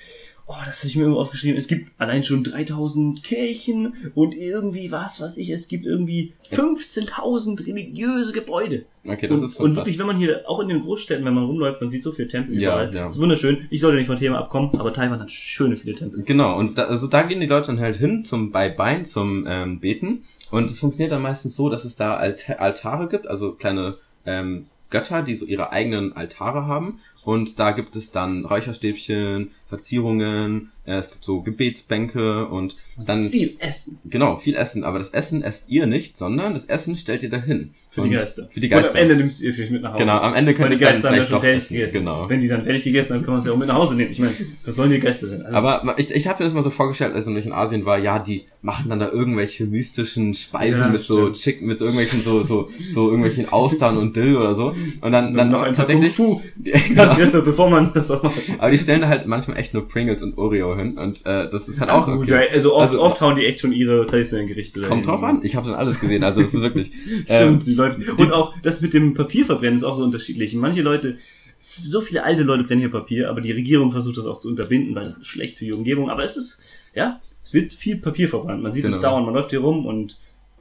[0.46, 4.92] oh, das habe ich mir irgendwo aufgeschrieben, es gibt allein schon 3000 Kirchen und irgendwie
[4.92, 8.84] was, was ich, es gibt irgendwie 15.000 religiöse Gebäude.
[9.06, 11.34] Okay, das und, ist so und wirklich, wenn man hier, auch in den Großstädten, wenn
[11.34, 12.94] man rumläuft, man sieht so viele Tempel Ja, überall.
[12.94, 13.04] ja.
[13.04, 13.66] Das ist wunderschön.
[13.70, 16.22] Ich sollte nicht vom Thema abkommen, aber Taiwan hat schöne viele Tempel.
[16.24, 19.46] Genau, und da, also da gehen die Leute dann halt hin zum bei Bein, zum
[19.46, 20.24] ähm, Beten.
[20.50, 24.66] Und es funktioniert dann meistens so, dass es da Alta Altare gibt, also kleine ähm,
[24.94, 27.00] Götter, die so ihre eigenen Altare haben.
[27.24, 33.56] Und da gibt es dann Räucherstäbchen, Verzierungen, äh, es gibt so Gebetsbänke und dann Viel
[33.58, 34.84] Essen genau viel Essen.
[34.84, 38.14] Aber das Essen esst ihr nicht, sondern das Essen stellt ihr dahin für die Und-
[38.18, 38.48] Geister.
[38.50, 38.90] Für die Und Geister.
[38.90, 40.02] am Ende nimmst du ihr vielleicht mit nach Hause.
[40.02, 41.74] Genau, am Ende könnt die dann Geister ja vielleicht schon fertig essen.
[41.74, 41.98] gegessen.
[42.00, 42.28] Genau.
[42.28, 44.10] Wenn die dann fertig gegessen haben, kann man sie auch mit nach Hause nehmen.
[44.10, 44.32] Ich meine,
[44.64, 45.42] was sollen die Geister denn?
[45.42, 47.98] Also, Aber ich, ich habe mir das mal so vorgestellt, als ich in Asien war,
[47.98, 51.36] ja, die machen dann da irgendwelche mystischen Speisen Ja, mit so stimmt.
[51.36, 54.74] Chicken, mit so irgendwelchen so, so, so irgendwelchen Austern und Dill oder so.
[55.00, 56.16] Und dann, dann noch tatsächlich.
[56.16, 56.42] Kung Fu.
[56.88, 57.10] genau.
[57.14, 58.34] Begriffe, bevor man das auch macht.
[58.58, 61.68] Aber die stellen da halt manchmal echt nur Pringles und Oreo hin und äh, das
[61.68, 62.30] ist halt auch Gut, okay.
[62.46, 64.80] ja, also oft, Also- oft hauen die echt schon ihre traditionellen Gerichte.
[64.82, 66.90] Kommt drauf an, ich habe schon alles gesehen, also es ist wirklich.
[67.28, 68.14] ähm, Stimmt, die Leute.
[68.14, 70.54] Und auch das mit dem Papierverbrennen ist auch so unterschiedlich.
[70.54, 71.18] Manche Leute,
[71.60, 74.94] so viele alte Leute brennen hier Papier, aber die Regierung versucht das auch zu unterbinden,
[74.94, 76.10] weil das ist schlecht für die Umgebung.
[76.10, 76.60] Aber es ist,
[76.94, 78.62] ja, es wird viel Papier verbrannt.
[78.62, 79.02] Man sieht es Genau.
[79.02, 80.16] dauernd, man läuft hier rum und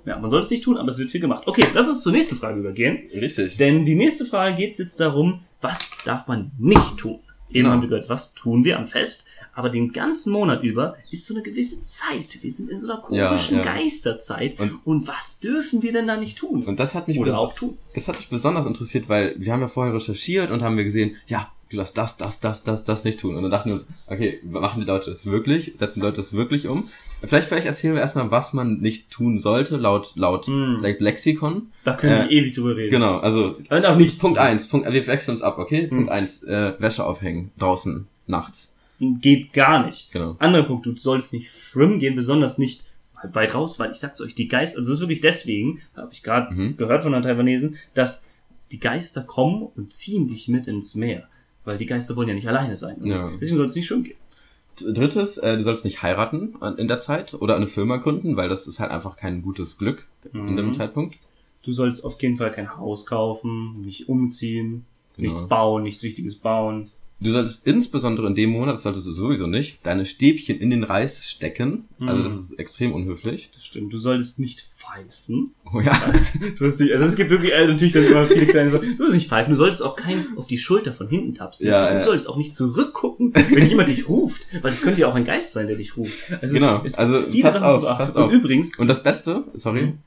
[0.06, 1.44] ja, man sollte es nicht tun, aber es wird viel gemacht.
[1.46, 3.00] Okay, lass uns zur nächsten Frage übergehen.
[3.14, 3.56] Richtig.
[3.58, 7.20] Denn die nächste Frage geht jetzt darum, was darf man nicht tun?
[7.50, 7.70] Eben Genau.
[7.70, 9.26] haben wir gehört, was tun wir am Fest?
[9.56, 12.40] Aber den ganzen Monat über ist so eine gewisse Zeit.
[12.42, 13.64] Wir sind in so einer Ja, komischen ja.
[13.64, 14.60] Geisterzeit.
[14.60, 16.64] Und- Und, was dürfen wir denn da nicht tun?
[16.64, 17.78] Und das hat mich Oder auch tun.
[17.94, 21.16] Das hat mich besonders interessiert, weil wir haben ja vorher recherchiert und haben wir gesehen,
[21.28, 23.36] ja, du darfst das, das, das, das, das nicht tun.
[23.36, 25.74] Und dann dachten wir uns, okay, machen die Leute das wirklich?
[25.76, 26.90] Setzen die Leute das wirklich um?
[27.24, 30.82] Vielleicht, vielleicht erzählen wir erstmal, was man nicht tun sollte, laut, laut Mm.
[31.00, 31.68] Lexikon.
[31.84, 32.90] Da können Äh, wir ewig drüber reden.
[32.92, 34.46] Genau, also Aber darf nichts Punkt tun.
[34.46, 35.84] eins, Punkt, wir wechseln uns ab, okay?
[35.84, 35.90] Hm.
[35.90, 38.74] Punkt eins, äh, Wäsche aufhängen, draußen, nachts.
[39.22, 40.12] Geht gar nicht.
[40.12, 40.36] Genau.
[40.40, 42.86] Anderer Punkt, du sollst nicht schwimmen gehen, besonders nicht
[43.32, 46.24] weit raus, weil ich sag's euch, die Geister, also es ist wirklich deswegen, habe ich
[46.24, 46.78] gerade Mhm.
[46.78, 48.26] gehört von einer Taiwanesen, dass
[48.72, 51.28] die Geister kommen und ziehen dich mit ins Meer.
[51.66, 52.98] Weil die Geister wollen ja nicht alleine sein.
[53.06, 53.30] Ja.
[53.40, 54.18] Deswegen sollst du nicht schwimmen gehen.
[54.94, 58.68] Drittes, äh, du sollst nicht heiraten in der Zeit oder eine Firma gründen, weil das
[58.68, 60.74] ist halt einfach kein gutes Glück in dem Mhm.
[60.74, 61.20] Zeitpunkt.
[61.62, 64.86] Du sollst auf jeden Fall kein Haus kaufen, nicht umziehen,
[65.16, 65.28] Genau.
[65.30, 66.90] nichts bauen, nichts Wichtiges bauen.
[67.20, 70.84] Du solltest insbesondere in dem Monat, das solltest du sowieso nicht, deine Stäbchen in den
[70.84, 71.86] Reis stecken.
[72.02, 72.24] Also Mhm.
[72.26, 73.50] das ist extrem unhöflich.
[73.54, 73.94] Das stimmt.
[73.94, 75.52] Du solltest nicht pfeifen.
[75.74, 75.98] Oh ja.
[76.58, 78.90] Du sollst nicht, also es gibt wirklich, also natürlich dann immer viele kleine Sachen.
[78.98, 81.68] Du sollst nicht pfeifen, du solltest auch kein auf die Schulter von hinten tapsen.
[81.68, 82.00] Ja, und ja.
[82.00, 84.46] du solltest auch nicht zurückgucken, wenn jemand dich ruft.
[84.62, 86.30] Weil es könnte ja auch ein Geist sein, der dich ruft.
[86.42, 87.98] Also Genau, es gibt also viele passt Sachen zu auf, beachten.
[87.98, 88.34] passt und auf.
[88.34, 89.98] übrigens, Und das Beste, sorry, Mhm.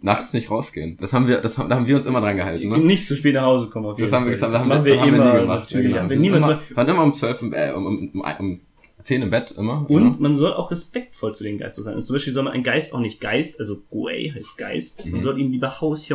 [0.00, 0.96] Nachts nicht rausgehen.
[1.00, 2.68] Das haben wir, das haben, da haben wir uns immer dran gehalten.
[2.68, 2.78] Ne?
[2.78, 4.84] nicht zu spät nach Hause kommen auf jeden Das haben wir gesagt, das, haben machen
[4.84, 5.60] wir, wir haben wir nie gemacht.
[5.60, 5.92] natürlich.
[5.92, 6.10] Ja, genau.
[6.10, 8.60] Wir niemals immer, waren immer um zwölf, äh, um, um, um, um
[9.00, 9.88] zehn im Bett immer.
[9.88, 10.20] Und ja.
[10.20, 11.94] man soll auch respektvoll zu den Geistern sein.
[11.94, 15.04] Also zum Beispiel soll man ein Geist auch nicht Geist, also Guei heißt Geist.
[15.06, 15.20] Man Mhm.
[15.20, 16.08] soll ihn lieber Haus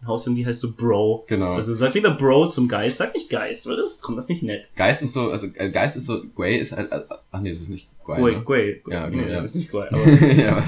[0.00, 0.06] Di.
[0.06, 1.24] Haus Di heißt so Bro.
[1.26, 1.54] Genau.
[1.54, 4.68] Also sag lieber Bro zum Geist, sag nicht Geist, weil das kommt das nicht nett.
[4.76, 7.60] Geist ist so, also äh, Geist ist so, Guay ist halt, äh, ach nee, das
[7.60, 8.20] ist nicht Guay.
[8.20, 8.42] Guei, Ne?
[8.42, 8.82] Guei.
[8.90, 9.40] Ja, genau, Nee, ja.
[9.42, 10.00] ist nicht Guei, aber
[10.32, 10.64] ja.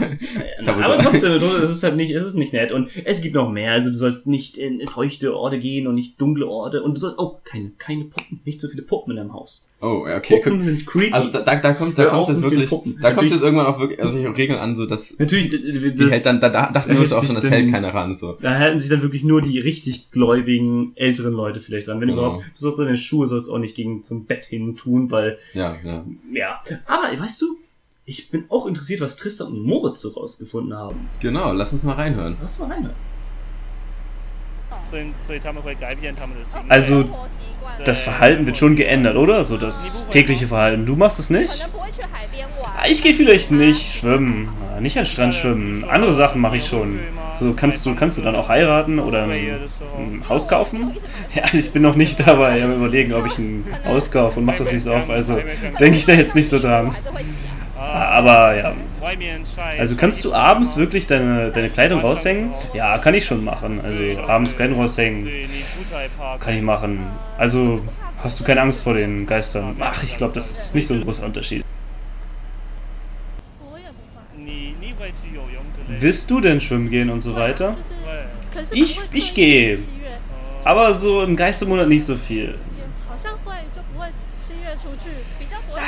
[0.62, 2.70] Na, aber trotzdem, es ist halt nicht, es ist nicht nett.
[2.72, 3.72] Und es gibt noch mehr.
[3.72, 6.82] Also du sollst nicht in feuchte Orte gehen und nicht dunkle Orte.
[6.82, 9.66] Und du sollst auch keine, keine Puppen, nicht so viele Puppen in deinem Haus.
[9.82, 10.40] Oh, ja, okay.
[10.42, 11.14] Puppen sind creepy.
[11.14, 12.68] Also da, da, da kommt, da kommt den wirklich,
[13.00, 16.10] da kommt jetzt irgendwann auch wirklich, also Regeln an, so dass Natürlich, d- die das,
[16.12, 18.36] hält dann, da, da dachten wir uns auch schon, das hält keiner ran, so.
[18.42, 22.00] Da halten sich dann wirklich wirklich nur die richtig gläubigen älteren Leute vielleicht dran.
[22.00, 22.22] Wenn genau.
[22.22, 25.38] überhaupt, du sollst deine Schuhe sollst auch nicht gegen zum Bett hin tun, weil.
[25.54, 26.04] Ja, ja.
[26.32, 26.62] Ja.
[26.86, 27.58] Aber weißt du,
[28.04, 31.08] ich bin auch interessiert, was Tristan und Moritz so rausgefunden haben.
[31.20, 32.36] Genau, lass uns mal reinhören.
[32.40, 32.96] Lass mal reinhören.
[36.68, 37.04] Also
[37.84, 39.44] das Verhalten wird schon geändert, oder?
[39.44, 40.86] So das tägliche Verhalten.
[40.86, 41.68] Du machst es nicht?
[42.76, 45.84] Ah, ich gehe vielleicht nicht schwimmen, ah, nicht an Strand schwimmen.
[45.84, 46.98] Andere Sachen mache ich schon.
[47.38, 50.90] So kannst du kannst du dann auch heiraten oder ein, Haus kaufen?
[51.32, 54.58] Ja, ich bin noch nicht dabei am überlegen, ob ich ein Haus kaufe und mache
[54.58, 55.08] das nicht so auf.
[55.08, 55.38] Also
[55.78, 56.92] denke ich da jetzt nicht so dran.
[57.80, 58.74] Aber ja.
[59.78, 62.52] Also kannst du abends wirklich deine, deine Kleidung raushängen?
[62.74, 63.80] Ja, kann ich schon machen.
[63.82, 65.26] Also abends Kleidung raushängen
[66.38, 67.06] kann ich machen.
[67.38, 67.80] Also
[68.22, 69.76] hast du keine Angst vor den Geistern.
[69.80, 71.64] Ach, ich glaube, das ist nicht so ein großer Unterschied.
[75.88, 77.76] Willst du denn schwimmen gehen und so weiter?
[78.72, 79.78] Ich, ich gehe.
[80.64, 82.54] Aber so im Geistermonat nicht so viel.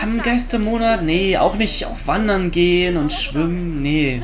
[0.03, 1.03] Am Geistermonat?
[1.03, 1.87] Nee, auch nicht.
[1.87, 3.83] Auch wandern gehen und schwimmen?
[3.83, 4.23] Nee.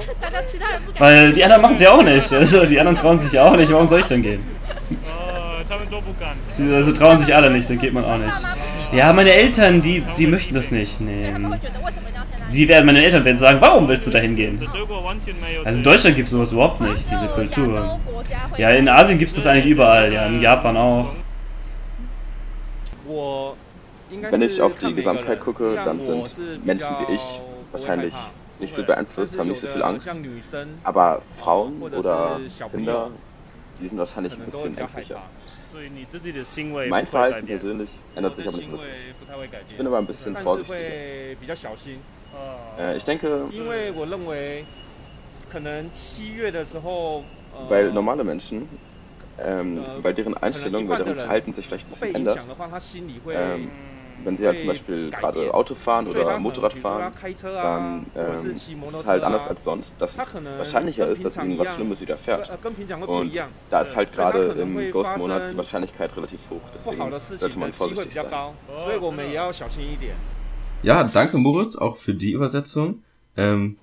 [0.98, 2.32] Weil die anderen machen es ja auch nicht.
[2.32, 3.72] Also die anderen trauen sich ja auch nicht.
[3.72, 4.40] Warum soll ich denn gehen?
[6.48, 8.34] Sie, also trauen sich alle nicht, dann geht man auch nicht.
[8.92, 11.00] Ja, meine Eltern, die, die möchten das nicht.
[11.00, 11.32] Nee.
[12.52, 14.58] Die werden, meine Eltern werden sagen, warum willst du da hingehen?
[15.64, 17.98] Also in Deutschland gibt es sowas überhaupt nicht, diese Kultur.
[18.56, 21.06] Ja, in Asien gibt es das eigentlich überall, ja, in Japan auch.
[24.10, 27.40] Wenn ich auf die Gesamtheit gucke, dann sind Menschen wie ich
[27.72, 28.14] wahrscheinlich
[28.60, 30.08] nicht so beeinflusst, haben nicht so viel Angst.
[30.84, 32.40] Aber Frauen oder
[32.70, 33.10] Kinder,
[33.80, 35.22] die sind wahrscheinlich ein bisschen ängstlicher.
[36.88, 38.90] Mein Verhalten persönlich ändert sich aber nicht wirklich.
[39.68, 40.78] Ich bin aber ein bisschen vorsichtiger.
[42.78, 43.44] Äh, ich denke,
[47.68, 48.68] weil normale Menschen
[49.40, 52.40] ähm, bei deren Einstellung, weil deren Verhalten sich vielleicht ein bisschen ändert,
[53.30, 53.70] ähm,
[54.24, 59.06] wenn sie halt zum Beispiel gerade Auto fahren oder Motorrad fahren, dann ähm, ist es
[59.06, 60.18] halt anders als sonst, dass es
[60.58, 62.50] wahrscheinlicher ist, dass ihnen was Schlimmes widerfährt.
[63.06, 63.32] Und
[63.70, 68.26] da ist halt gerade im Ghost-Monat die Wahrscheinlichkeit relativ hoch, deswegen sollte man vorsichtig sein.
[70.82, 73.02] Ja, danke Moritz auch für die Übersetzung.
[73.36, 73.76] Ähm,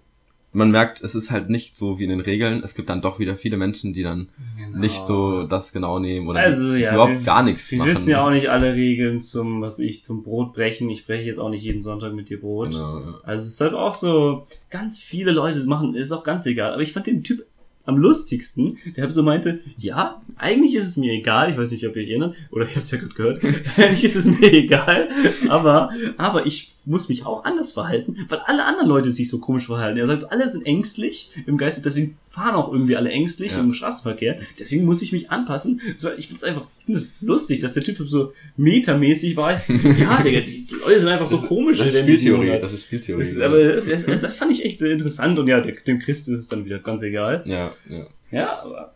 [0.56, 2.62] man merkt, es ist halt nicht so wie in den Regeln.
[2.64, 4.30] Es gibt dann doch wieder viele Menschen, die dann
[4.74, 7.92] nicht so das genau nehmen oder Also ja, überhaupt wir, gar nichts Wir machen.
[7.92, 10.90] wissen ja auch nicht alle Regeln zum, was ich, zum Brot brechen.
[10.90, 12.72] Ich breche jetzt auch nicht jeden Sonntag mit dir Brot.
[12.72, 13.20] Genau, ja.
[13.24, 16.74] Also es ist halt auch so, ganz viele Leute machen, ist auch ganz egal.
[16.74, 17.46] Aber ich fand den Typ
[17.86, 21.96] am lustigsten, der so meinte, ja, eigentlich ist es mir egal, ich weiß nicht, ob
[21.96, 23.44] ihr euch erinnert, oder ich hab's ja gerade gehört,
[23.78, 25.10] eigentlich ist es mir egal,
[25.50, 29.66] aber, aber ich muss mich auch anders verhalten, weil alle anderen Leute sich so komisch
[29.66, 29.98] verhalten.
[29.98, 33.60] Er sagt, alle sind ängstlich im Geiste, deswegen fahren auch irgendwie alle ängstlich Ja.
[33.62, 35.82] im Straßenverkehr, deswegen muss ich mich anpassen.
[36.18, 39.54] Ich find's einfach, ich finde es lustig, dass der Typ so metamäßig war.
[39.56, 39.68] Ich,
[40.00, 42.64] ja, Digga, die, die Leute sind einfach so komisch Das ist in diesem Spieltheorie, Monat.
[42.64, 43.22] das ist Spieltheorie.
[43.24, 46.28] Das ist, aber das, das, das, das fand ich echt interessant und ja, dem Christ
[46.30, 47.44] ist es dann wieder ganz egal.
[47.46, 48.08] ja, ja.
[48.32, 48.96] Ja, aber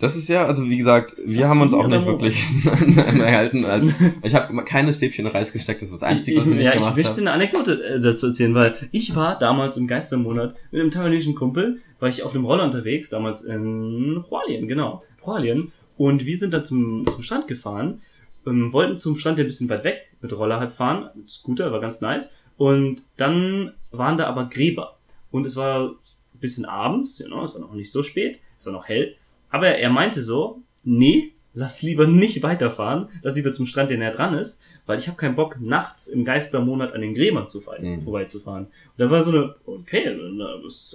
[0.00, 2.44] Das ist ja, also wie gesagt, wir haben uns auch nicht wirklich
[2.96, 3.64] erhalten.
[3.64, 3.86] Als,
[4.22, 6.72] ich habe keine Stäbchen Reis gesteckt, das ist das Einzige, was ich, ich, nicht ja,
[6.72, 7.20] ich gemacht möchte habe.
[7.22, 11.78] eine Anekdote äh, dazu erzählen, weil ich war damals im Geistermonat mit einem taiwanesischen Kumpel,
[11.98, 15.72] war ich auf dem Roller unterwegs, damals in Hualien, genau, Hualien.
[15.96, 18.00] Und wir sind dann zum, zum Strand gefahren,
[18.46, 21.72] ähm, wollten zum Strand, der ein bisschen weit weg, mit Roller halt fahren, mit Scooter,
[21.72, 22.32] war ganz nice.
[22.56, 24.96] Und dann waren da aber Gräber.
[25.32, 28.72] Und es war ein bisschen abends, genau, es war noch nicht so spät, es war
[28.72, 29.16] noch hell.
[29.50, 34.10] Aber er meinte so, nee, lass lieber nicht weiterfahren, lass lieber zum Strand, der näher
[34.12, 37.96] dran ist, weil ich habe keinen Bock, nachts im Geistermonat an den Gräbern zu fallen,
[37.96, 38.02] Mhm.
[38.02, 38.64] vorbeizufahren.
[38.66, 40.16] Und da war so eine, okay,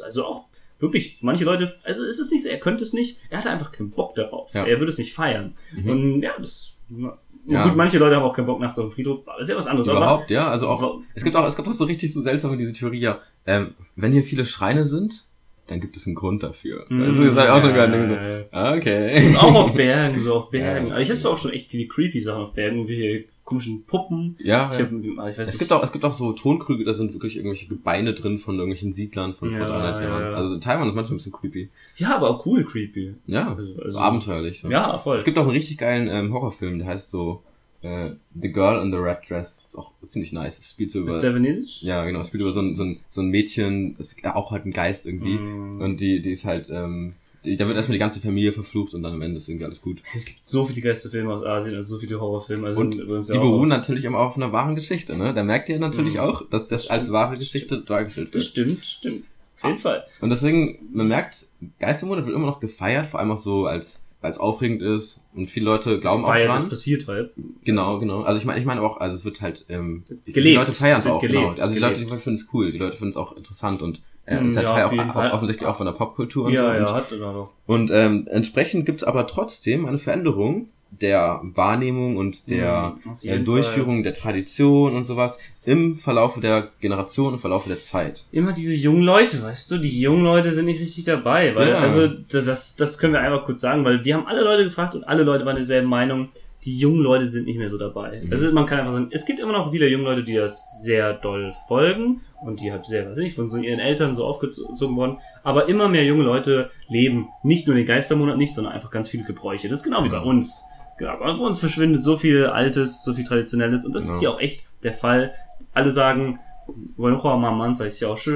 [0.04, 0.46] also auch
[0.80, 3.72] wirklich, manche Leute, also ist es nicht so, er könnte es nicht, er hatte einfach
[3.72, 4.54] keinen Bock darauf.
[4.54, 4.66] Ja.
[4.66, 5.56] Er würde es nicht feiern.
[5.76, 5.90] Mhm.
[5.90, 7.64] Und ja, das, na, Ja.
[7.68, 9.68] gut, manche Leute haben auch keinen Bock nachts auf dem Friedhof, aber ist ja was
[9.68, 9.88] anderes.
[9.88, 10.48] Überhaupt, ja.
[10.50, 13.00] Also auch, aber, es gibt auch, es gibt auch so richtig so seltsame diese Theorie,
[13.00, 15.26] ja, ähm, wenn hier viele Schreine sind,
[15.68, 16.86] dann gibt es einen Grund dafür.
[16.90, 17.04] Mhm.
[17.04, 18.10] Also, das habe ich auch schon gehört.
[18.10, 19.36] So, ah, okay.
[19.38, 20.88] auch auf Bergen, so auf Bergen.
[20.88, 20.94] Ja.
[20.94, 23.84] Aber ich habe zwar auch schon echt viele creepy Sachen auf Bergen, wie hier komischen
[23.86, 24.36] Puppen.
[24.40, 24.86] Ja, Ich, ja.
[24.86, 25.60] hab, ich weiß Es nicht.
[25.60, 28.94] gibt auch, es gibt auch so Tonkrüge, da sind wirklich irgendwelche Gebeine drin von irgendwelchen
[28.94, 30.22] Siedlern von vor Ja, 300 ja, Jahren.
[30.32, 30.34] ja.
[30.38, 31.70] Also Taiwan ist manchmal ein bisschen creepy.
[31.98, 33.16] ja, aber auch cool creepy.
[33.26, 34.60] Ja, Also- so also- abenteuerlich.
[34.62, 34.70] So.
[34.70, 35.16] Ja, voll.
[35.18, 37.44] Es gibt auch einen richtig geilen ähm, Horrorfilm, der heißt so
[37.84, 39.58] äh, The Girl in the Red Dress.
[39.62, 40.58] Das ist auch ziemlich nice.
[40.58, 41.10] Das spielt so über.
[41.14, 41.82] ist der Venesisch?
[41.84, 44.66] ja, genau, es spielt über so ein, so ein, so ein Mädchen, ist auch halt
[44.66, 45.36] ein Geist irgendwie.
[45.38, 45.82] Mm.
[45.82, 47.14] Und die, die ist halt, ähm,
[47.46, 49.82] die, da wird erstmal die ganze Familie verflucht und dann am Ende ist irgendwie alles
[49.82, 50.02] gut.
[50.16, 52.68] Es gibt so viele Geisterfilme aus Asien, also so viele Horrorfilme.
[52.68, 55.34] Also Und die beruhen natürlich immer auf einer wahren Geschichte, ne?
[55.34, 56.20] Da merkt ihr natürlich Mhm.
[56.22, 58.52] auch, dass das als stimmt, wahre das Geschichte dargestellt Das wird.
[58.52, 59.24] stimmt, das stimmt.
[59.62, 60.06] Auf jeden Fall.
[60.22, 61.48] Und deswegen, man merkt,
[61.80, 65.52] Geistermonat wird immer noch gefeiert, vor allem auch so als, weil es aufregend ist und
[65.52, 66.56] viele Leute glauben auch Feiern, dran.
[66.62, 67.32] das passiert halt.
[67.64, 68.22] Genau, genau.
[68.24, 70.56] Also ich meine, ich meine auch, also es wird halt, ähm, die Gelebt.
[70.58, 71.62] Leute feiern Es auch, gelebt, genau.
[71.62, 72.00] Also die gelebt.
[72.00, 74.62] Leute finden es cool, die Leute finden es auch interessant und äh, Mm, ist ja
[74.62, 75.32] ja, Teil auch, Fall.
[75.34, 76.74] offensichtlich auch von der Popkultur und Ja, so.
[76.74, 77.52] ja, Und, hat er doch.
[77.66, 80.70] und ähm, entsprechend gibt's aber trotzdem eine Veränderung
[81.02, 87.34] der Wahrnehmung und der auf äh, Durchführung der Tradition und sowas im Verlaufe der Generation,
[87.34, 88.26] im Verlaufe der Zeit.
[88.32, 91.80] Immer diese jungen Leute, weißt du, die jungen Leute sind nicht richtig dabei, weil, Ja.
[91.80, 95.04] also, das, das können wir einfach kurz sagen, weil wir haben alle Leute gefragt und
[95.06, 96.30] alle Leute waren derselben Meinung,
[96.66, 98.22] die jungen Leute sind nicht mehr so dabei.
[98.24, 98.32] Mhm.
[98.32, 101.14] Also, man kann einfach sagen, es gibt immer noch wieder junge Leute, die das sehr
[101.14, 104.96] doll verfolgen und die halt sehr, was weiß ich, von so ihren Eltern so aufgezogen
[104.98, 109.10] worden, aber immer mehr junge Leute leben nicht nur den Geistermonat nicht, sondern einfach ganz
[109.10, 109.68] viele Gebräuche.
[109.70, 110.24] Das ist genau wie bei Ja.
[110.24, 110.64] uns.
[110.98, 114.14] Genau, bei uns verschwindet so viel Altes, so viel Traditionelles und das genau.
[114.14, 115.34] ist hier auch echt der Fall.
[115.74, 116.40] Alle sagen,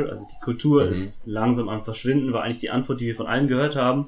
[0.10, 0.92] also die Kultur mhm.
[0.92, 4.08] ist langsam am Verschwinden, war eigentlich die Antwort, die wir von allen gehört haben.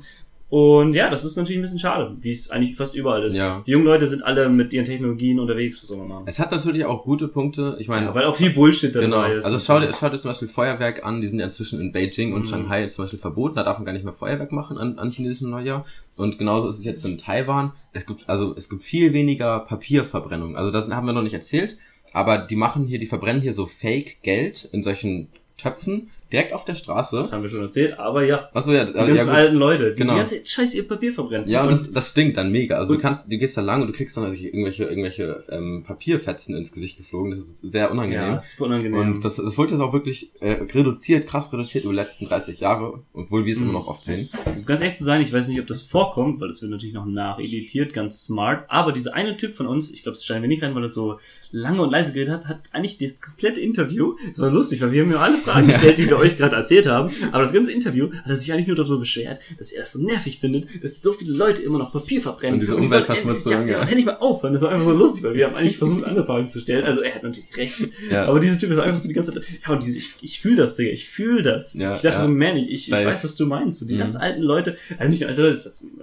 [0.49, 3.37] Und ja, das ist natürlich ein bisschen schade, wie es eigentlich fast überall ist.
[3.37, 3.61] Ja.
[3.67, 6.23] Die jungen Leute sind alle mit ihren Technologien unterwegs, was soll man machen?
[6.25, 7.77] Es hat natürlich auch gute Punkte.
[7.79, 9.45] Ich meine, Ja, weil auch viel Bullshit dabei Genau, ist.
[9.45, 12.33] also schau dir, schau dir zum Beispiel Feuerwerk an, die sind ja inzwischen in Beijing
[12.33, 12.49] und Mhm.
[12.49, 15.51] Shanghai zum Beispiel verboten, da darf man gar nicht mehr Feuerwerk machen an, an chinesischem
[15.51, 15.85] Neujahr.
[16.15, 17.71] Und genauso ist es jetzt in Taiwan.
[17.93, 20.55] Es gibt, also es gibt viel weniger Papierverbrennung.
[20.57, 21.77] Also das haben wir noch nicht erzählt,
[22.11, 26.75] aber die machen hier, die verbrennen hier so Fake-Geld in solchen Töpfen direkt auf der
[26.75, 27.17] Straße.
[27.17, 29.35] das haben wir schon erzählt, aber ja, Achso, ja, die ja, ganzen gut.
[29.35, 30.13] alten Leute, die Genau.
[30.13, 31.49] die ganze Zeit scheiß ihr Papier verbrennen.
[31.49, 32.77] Ja, und und das, das stinkt dann mega.
[32.77, 35.83] Also du kannst, du gehst da lang und du kriegst dann also irgendwelche, irgendwelche ähm,
[35.85, 37.31] Papierfetzen ins Gesicht geflogen.
[37.31, 38.21] Das ist sehr unangenehm.
[38.27, 38.99] ja, das ist super unangenehm.
[38.99, 42.59] Und das, das wurde jetzt auch wirklich äh, reduziert, krass reduziert über die letzten 30
[42.59, 43.69] Jahre, obwohl wir es Mhm.
[43.69, 44.29] immer noch oft sehen.
[44.55, 46.93] Um ganz echt zu sein, ich weiß nicht, ob das vorkommt, weil das wird natürlich
[46.93, 48.65] noch nacheditiert, ganz smart.
[48.69, 50.87] Aber dieser eine Typ von uns, ich glaube, das schneiden wir nicht rein, weil er
[50.89, 51.19] so
[51.51, 55.01] lange und leise geredet hat, hat eigentlich das komplette Interview, das war lustig, weil wir
[55.03, 57.11] haben ihm alle Fragen gestellt, die wir euch gerade erzählt haben.
[57.31, 60.03] Aber das ganze Interview hat er sich eigentlich nur darüber beschwert, dass er es so
[60.03, 62.55] nervig findet, dass so viele Leute immer noch Papier verbrennen.
[62.55, 63.65] Und diese Umweltverschmutzung, ja.
[63.65, 63.81] ja.
[63.81, 64.53] Endlich mal aufhören.
[64.53, 66.85] Das war einfach so lustig, weil wir haben eigentlich versucht, andere Fragen zu stellen.
[66.85, 67.89] Also er hat natürlich recht.
[68.11, 68.25] Ja.
[68.25, 70.55] Aber diese Typ ist einfach so die ganze Zeit, ja, und diese, ich, ich fühle
[70.55, 71.73] das, Digga, ich fühle das.
[71.73, 72.23] Ja, ich dachte ja.
[72.23, 73.79] so, man, ich, ich, weiß, was du meinst.
[73.79, 73.99] So, die mhm.
[73.99, 75.57] ganz alten Leute, also nicht alte Leute,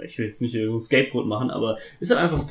[0.05, 2.43] ich will jetzt nicht so ein Skateboard machen, aber ist halt einfach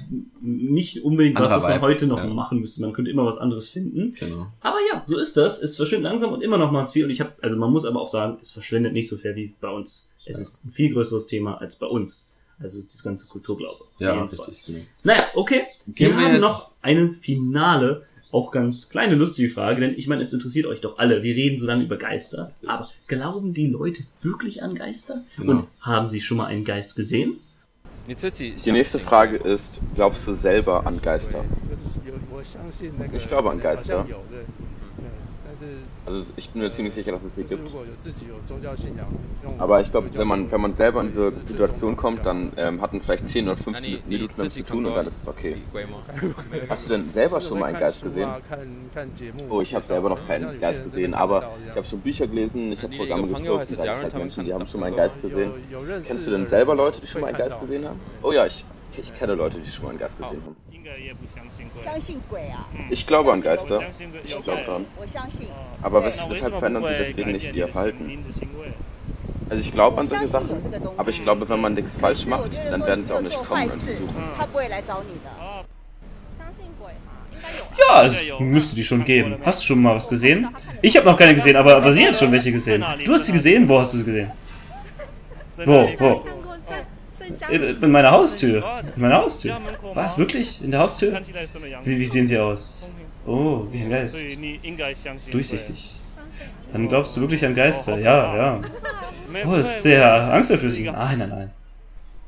[0.42, 2.82] nicht unbedingt was, was man heute noch machen müsste.
[2.82, 4.14] Man könnte immer was anderes finden.
[4.20, 4.48] Genau.
[4.62, 5.62] Aber ja, so ist das.
[5.62, 7.06] Es verschwindet langsam und immer noch mal viel.
[7.06, 9.54] Und ich habe, also man muss aber auch sagen, es verschwindet nicht so viel wie
[9.60, 10.10] bei uns.
[10.26, 10.42] Es ja.
[10.42, 12.32] ist ein viel größeres Thema als bei uns.
[12.60, 13.86] Also das ganze Kulturglaube.
[14.00, 14.64] ja, richtig.
[14.66, 14.80] Genau.
[15.04, 15.64] Naja, okay.
[15.86, 20.32] Wir, wir haben noch eine finale, auch ganz kleine lustige Frage, denn ich meine, es
[20.32, 21.22] interessiert euch doch alle.
[21.22, 22.54] Wir reden so lange über Geister.
[22.66, 25.24] Aber glauben die Leute wirklich an Geister?
[25.38, 25.52] Genau.
[25.52, 27.40] Und haben sie schon mal einen Geist gesehen?
[28.08, 31.44] Die nächste Frage ist, glaubst du selber an Geister?
[33.14, 34.06] Ich glaube an Geister.
[36.06, 37.70] Also ich bin mir ziemlich sicher, dass es sie gibt.
[39.58, 42.94] Aber ich glaube, wenn man, wenn man selber in diese Situation kommt, dann ähm, hat
[42.94, 45.58] man vielleicht 10 oder 15 Minuten damit zu tun und dann ist es okay.
[46.70, 48.30] Hast du denn selber schon mal einen Geist gesehen?
[49.50, 52.82] Oh, ich habe selber noch keinen Geist gesehen, aber ich habe schon Bücher gelesen, ich
[52.84, 55.52] habe Programme getroffen, da halt Menschen, die haben schon mal einen Geist gesehen.
[56.06, 58.00] Kennst du denn selber Leute, die schon mal einen Geist gesehen haben?
[58.22, 58.66] Oh ja, ich,
[58.98, 60.56] ich kenne Leute, die schon mal einen Geist gesehen haben.
[62.90, 63.82] Ich glaube an Geister.
[64.24, 64.86] Ich glaube dran.
[65.82, 68.20] Aber weshalb verändern sie deswegen nicht ihr Verhalten?
[69.50, 70.50] Also ich glaube an solche Sachen,
[70.98, 73.72] aber ich glaube, wenn man nichts falsch macht, dann werden sie auch nicht kommen, um
[73.72, 74.24] zu suchen.
[77.78, 79.38] Ja, es müsste die schon geben.
[79.44, 80.48] Hast du schon mal was gesehen?
[80.82, 82.84] Ich habe noch keine gesehen, aber, aber sie hat schon welche gesehen.
[83.04, 83.70] Du hast sie gesehen?
[83.70, 84.32] Wo hast du sie gesehen?
[85.64, 85.90] Wo?
[86.00, 86.26] Wo?
[87.50, 88.64] In meiner Haustür.
[88.96, 89.58] In meiner Haustür.
[89.94, 90.18] Was?
[90.18, 90.64] Wirklich?
[90.64, 91.20] In der Haustür?
[91.84, 92.90] Wie, wie sehen sie aus?
[93.26, 94.22] Oh, wie ein Geist.
[95.32, 95.96] Durchsichtig.
[96.72, 97.98] Dann glaubst du wirklich an Geister.
[98.00, 98.62] Ja, ja.
[99.46, 100.86] Oh, ist sehr angsterflüssig.
[100.86, 101.55] Nein, nein, nein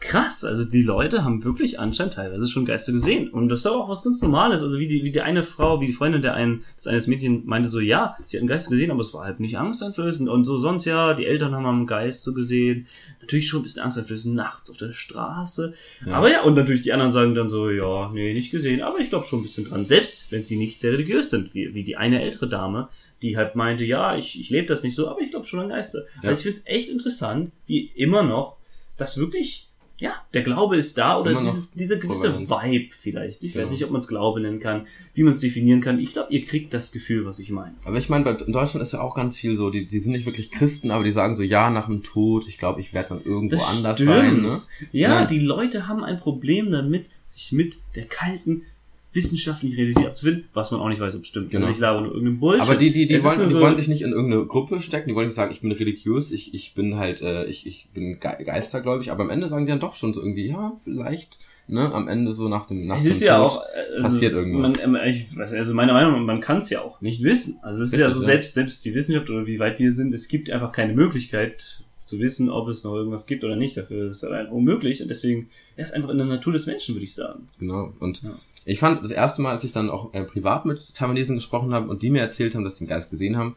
[0.08, 0.46] krass.
[0.46, 3.30] Also die Leute haben wirklich anscheinend teilweise schon Geister gesehen.
[3.30, 4.62] Und das ist doch auch was ganz Normales.
[4.62, 7.46] Also wie die, wie die eine Frau, wie die Freundin der einen, des eines Mädchen
[7.46, 10.30] meinte so, ja, sie hat einen Geist gesehen, aber es war halt nicht angsteinflößend.
[10.30, 12.88] Und so sonst ja, die Eltern haben einen Geist so gesehen.
[13.20, 15.74] Natürlich schon ein bisschen angsteinflößend, nachts auf der Straße.
[16.06, 16.14] Ja.
[16.14, 18.82] Aber ja, und natürlich die anderen sagen dann so, ja, nee, nicht gesehen.
[18.82, 19.86] Aber ich glaube schon ein bisschen dran.
[19.86, 22.88] Selbst wenn sie nicht sehr religiös sind, wie, wie die eine ältere Dame,
[23.22, 25.70] die halt meinte, ja, ich, ich lebe das nicht so, aber ich glaube schon an
[25.70, 26.06] Geister.
[26.22, 26.30] Ja.
[26.30, 28.58] Also ich finde es echt interessant, wie immer noch
[28.96, 29.67] das wirklich
[30.00, 33.44] ja, der Glaube ist da oder dieses, dieser gewisse Vibe vielleicht.
[33.44, 33.64] Ich genau.
[33.64, 36.00] weiß nicht, ob man es Glaube nennen kann, wie man es definieren kann.
[36.00, 37.76] Ich glaube, ihr kriegt das Gefühl, was ich meine.
[37.84, 40.28] Aber ich meine, in Deutschland ist ja auch ganz viel so, die, die sind nicht
[40.28, 43.24] wirklich Christen, aber die sagen so, ja, nach dem Tod, ich glaube, ich werde dann
[43.24, 44.12] irgendwo das anders stimmt.
[44.12, 44.42] sein.
[44.42, 44.62] Ne?
[44.92, 48.64] Ja, ja, die Leute haben ein Problem damit, sich mit der kalten
[49.14, 51.50] wissenschaftlich realisiert abzufinden, was man auch nicht weiß, ob es stimmt.
[51.50, 51.70] Genau.
[51.70, 52.62] Ich laber nur irgendeinen Bullshit.
[52.62, 55.16] Aber die, die, die, wollen, die so wollen sich nicht in irgendeine Gruppe stecken, die
[55.16, 59.12] wollen nicht sagen, ich bin religiös, ich, ich bin halt, äh, ich, ich bin geistergläubig,
[59.12, 62.34] aber am Ende sagen die dann doch schon so irgendwie, ja, vielleicht, ne, am Ende
[62.34, 63.64] so nach dem, nach es dem ist ja auch,
[63.96, 64.78] also, passiert irgendwas.
[64.84, 67.60] Man, ähm, ich, also meiner Meinung nach, man kann es ja auch nicht wissen.
[67.62, 70.14] Also es ist Richtig, ja so, selbst, selbst die Wissenschaft oder wie weit wir sind,
[70.14, 73.78] es gibt einfach keine Möglichkeit, zu wissen, ob es noch irgendwas gibt oder nicht.
[73.78, 77.04] Dafür ist es allein unmöglich und deswegen erst einfach in der Natur des Menschen, würde
[77.04, 77.48] ich sagen.
[77.60, 77.94] Genau.
[78.00, 78.34] Und ja.
[78.68, 81.90] Ich fand das erste Mal, als ich dann auch äh, privat mit Taiwanesen gesprochen habe
[81.90, 83.56] und die mir erzählt haben, dass sie den Geist gesehen haben,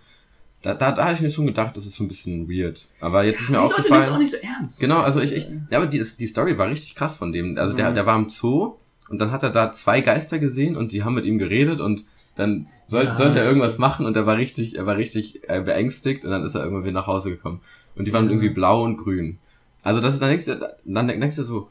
[0.63, 2.87] da, da, da habe ich mir schon gedacht, das ist schon ein bisschen weird.
[3.01, 4.03] Aber jetzt ist mir die aufgefallen.
[4.03, 4.79] Leute auch nicht so ernst.
[4.79, 7.59] Genau, also ich, ich ja, aber die, die Story war richtig krass von dem.
[7.59, 7.79] Also mhm.
[7.79, 8.75] der, der war im Zoo
[9.09, 12.05] und dann hat er da zwei Geister gesehen und die haben mit ihm geredet und
[12.37, 15.61] dann soll, ja, sollte er irgendwas machen und er war richtig, er war richtig äh,
[15.61, 17.63] beängstigt und dann ist er irgendwann wieder nach Hause gekommen.
[17.97, 18.31] Und die waren ja.
[18.31, 19.39] irgendwie blau und grün.
[19.83, 21.69] Also das ist dann denkst du, dann denkst du so,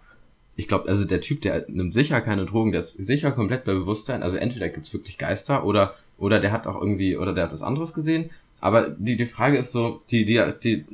[0.59, 3.73] ich glaube, also der Typ, der nimmt sicher keine Drogen, der ist sicher komplett bei
[3.73, 4.23] Bewusstsein.
[4.23, 7.61] Also entweder gibt's wirklich Geister oder oder der hat auch irgendwie oder der hat was
[7.61, 8.29] anderes gesehen.
[8.59, 10.85] Aber die die Frage ist so, die die die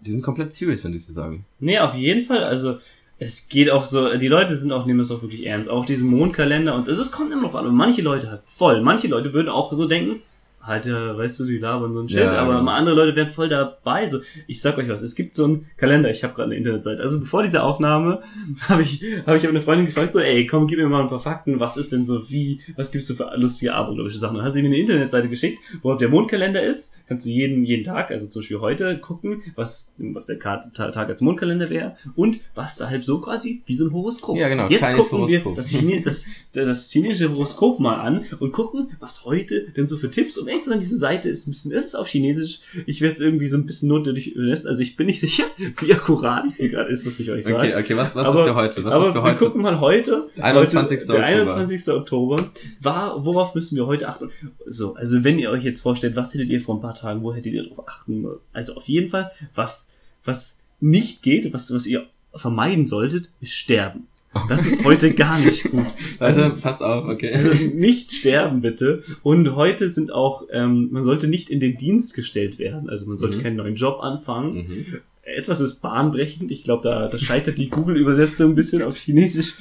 [0.00, 1.44] die sind komplett serious, wenn sie es sagen.
[1.60, 2.42] Nee, auf jeden Fall.
[2.42, 2.78] Also
[3.20, 5.70] es geht auch so, die Leute sind auch, nehmen es auch wirklich ernst.
[5.70, 7.72] Auch diesen Mondkalender und es, kommt immer noch an.
[7.72, 8.82] Manche Leute halt voll.
[8.82, 10.20] Manche Leute würden auch so denken,
[10.62, 12.70] halt, ja, weißt du, die labern so ein Shit, ja, aber genau.
[12.70, 14.06] andere Leute werden voll dabei.
[14.06, 17.02] So, ich sag euch was, es gibt so einen Kalender, ich habe gerade eine Internetseite.
[17.02, 18.20] Also bevor diese Aufnahme
[18.68, 21.18] habe ich habe ich eine Freundin gefragt, so, ey, komm, gib mir mal ein paar
[21.18, 24.36] Fakten, was ist denn so wie, was gibst du für lustige abergläubische Sachen?
[24.36, 26.98] Dann hat sie mir eine Internetseite geschickt, wo der Mondkalender ist.
[27.08, 31.20] Kannst du jeden jeden Tag, also zum Beispiel heute, gucken, was was der Tag als
[31.22, 34.36] Mondkalender wäre und was da halt so quasi wie so ein Horoskop.
[34.36, 34.68] Ja, genau.
[34.68, 35.28] Jetzt gucken Horoskop.
[35.28, 39.96] wir das, Chine, das, das chinesische Horoskop mal an und gucken, was heute denn so
[39.96, 42.60] für Tipps und echt zu sagen, diese Seite ist ein bisschen, es ist auf Chinesisch.
[42.86, 44.66] Ich werde es irgendwie so ein bisschen notwendig überlassen.
[44.66, 45.44] Also ich bin nicht sicher,
[45.80, 47.56] wie akkurat es hier gerade ist, was ich euch sage.
[47.56, 48.84] Okay, okay, was, was aber, ist für heute?
[48.84, 49.44] Was aber ist für wir heute?
[49.44, 50.28] gucken mal heute.
[50.40, 51.00] 21.
[51.00, 51.88] Heute, der 21.
[51.88, 52.50] Oktober.
[52.80, 54.30] War, worauf müssen wir heute achten?
[54.66, 57.34] So, also wenn ihr euch jetzt vorstellt, was hättet ihr vor ein paar Tagen, wo
[57.34, 58.26] hättet ihr darauf achten?
[58.52, 64.06] Also auf jeden Fall, was, was nicht geht, was, was ihr vermeiden solltet, ist sterben.
[64.48, 65.86] Das ist heute gar nicht gut.
[66.20, 67.32] Also, passt auf, okay.
[67.32, 69.02] Also nicht sterben bitte.
[69.22, 72.88] Und heute sind auch, ähm, man sollte nicht in den Dienst gestellt werden.
[72.90, 73.42] Also man sollte Mhm.
[73.42, 74.54] keinen neuen Job anfangen.
[74.54, 74.86] Mhm.
[75.22, 76.50] Etwas ist bahnbrechend.
[76.50, 79.54] Ich glaube, da, da scheitert die Google-Übersetzung ein bisschen auf Chinesisch.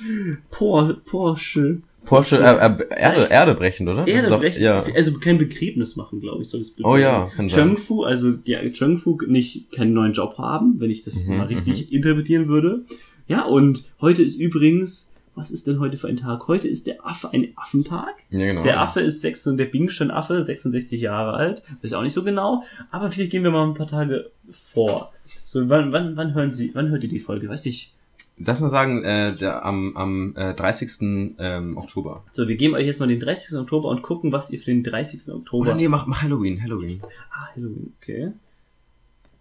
[0.51, 1.79] Por, Porsche.
[2.05, 4.05] Porsche, äh, äh, Erde, Erde brechen, oder?
[4.05, 4.63] Das Erde doch- brechen.
[4.63, 4.83] Ja.
[4.95, 7.69] Also kein Begräbnis machen, glaube ich, soll es Oh ja, kann sein.
[7.75, 11.91] Chengfu, also ja, Chengfu nicht keinen neuen Job haben, wenn ich das Mhm, mal richtig
[11.93, 12.83] interpretieren würde.
[13.29, 16.47] Ja, und heute ist übrigens, was ist denn heute für ein Tag?
[16.47, 18.15] Heute ist der Affe ein Affentag.
[18.31, 18.63] Ja, genau.
[18.63, 21.61] Der Affe ist sechs und der Bingshan Affe, 66 Jahre alt.
[21.83, 22.63] Weiß auch nicht so genau.
[22.89, 25.13] Aber vielleicht gehen wir mal ein paar Tage vor.
[25.43, 27.47] So, wann, wann, wann hören Sie, wann hört ihr die Folge?
[27.47, 27.93] Weiß ich.
[28.39, 31.35] Lass mal sagen, äh, der, am, am äh, 30.
[31.37, 32.23] Ähm, Oktober.
[32.31, 33.59] So, wir geben euch jetzt mal den 30.
[33.59, 35.31] Oktober und gucken, was ihr für den 30.
[35.35, 35.67] Oktober.
[35.67, 36.99] Oder nee, mach, mach Halloween, Halloween.
[37.29, 38.31] Ah, Halloween, okay.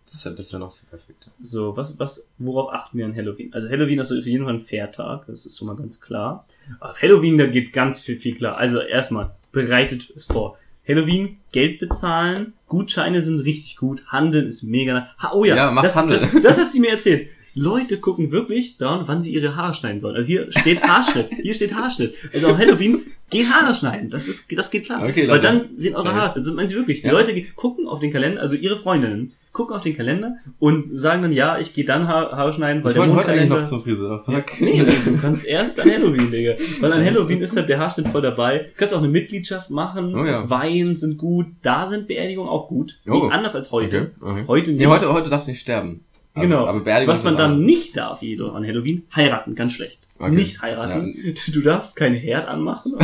[0.08, 1.30] Das ist ja, das ist ja noch viel perfekter.
[1.40, 3.52] So, was, was, worauf achten wir an Halloween?
[3.52, 6.44] Also Halloween ist auf jeden Fall ein Fairtag, das ist schon mal ganz klar.
[6.80, 8.56] Auf Halloween, da geht ganz viel, viel klar.
[8.56, 10.56] Also erstmal, bereitet es vor.
[10.86, 15.08] Halloween, Geld bezahlen, Gutscheine sind richtig gut, Handeln ist mega.
[15.18, 16.18] Ha, oh ja, Ja, macht das, Handel.
[16.18, 17.28] Das, das hat sie mir erzählt.
[17.54, 20.14] Leute gucken wirklich daran, wann sie ihre Haare schneiden sollen.
[20.16, 22.14] Also hier steht Haarschnitt, hier steht Haarschnitt.
[22.32, 23.00] Also auf Halloween,
[23.30, 24.10] geht Haare schneiden.
[24.10, 25.02] Das ist, das geht klar.
[25.02, 25.42] Okay, Weil Leute.
[25.42, 26.14] dann sehen eure.
[26.14, 27.00] Haare, also meinen sie wirklich.
[27.02, 27.12] Die Ja.
[27.12, 31.32] Leute gucken auf den Kalender, also ihre Freundinnen gucken auf den Kalender und sagen dann,
[31.32, 33.60] ja, ich gehe dann Haar, Haare schneiden, weil Ich der wollte heute eigentlich Mondkalender...
[33.60, 34.24] noch zum Friseur.
[34.28, 34.60] Ja, Fuck.
[34.60, 36.52] nee, du kannst erst an Halloween, Digga.
[36.80, 38.58] Weil an Halloween ist halt der Haarschnitt voll dabei.
[38.58, 40.14] Du kannst auch eine Mitgliedschaft machen.
[40.14, 40.48] Oh ja.
[40.48, 41.46] Wein sind gut.
[41.62, 43.00] Da sind Beerdigungen auch gut.
[43.08, 43.28] Oh.
[43.32, 44.12] Anders als heute.
[44.20, 44.44] Okay, okay.
[44.46, 44.80] Heute nicht.
[44.80, 46.04] Nee, heute, heute darfst du nicht sterben.
[46.34, 47.06] Also, genau.
[47.08, 50.07] Was man dann nicht darf, jedoch an Halloween, heiraten, ganz schlecht.
[50.20, 50.34] Okay.
[50.34, 51.14] Nicht heiraten.
[51.52, 52.94] Du darfst keinen Herd anmachen.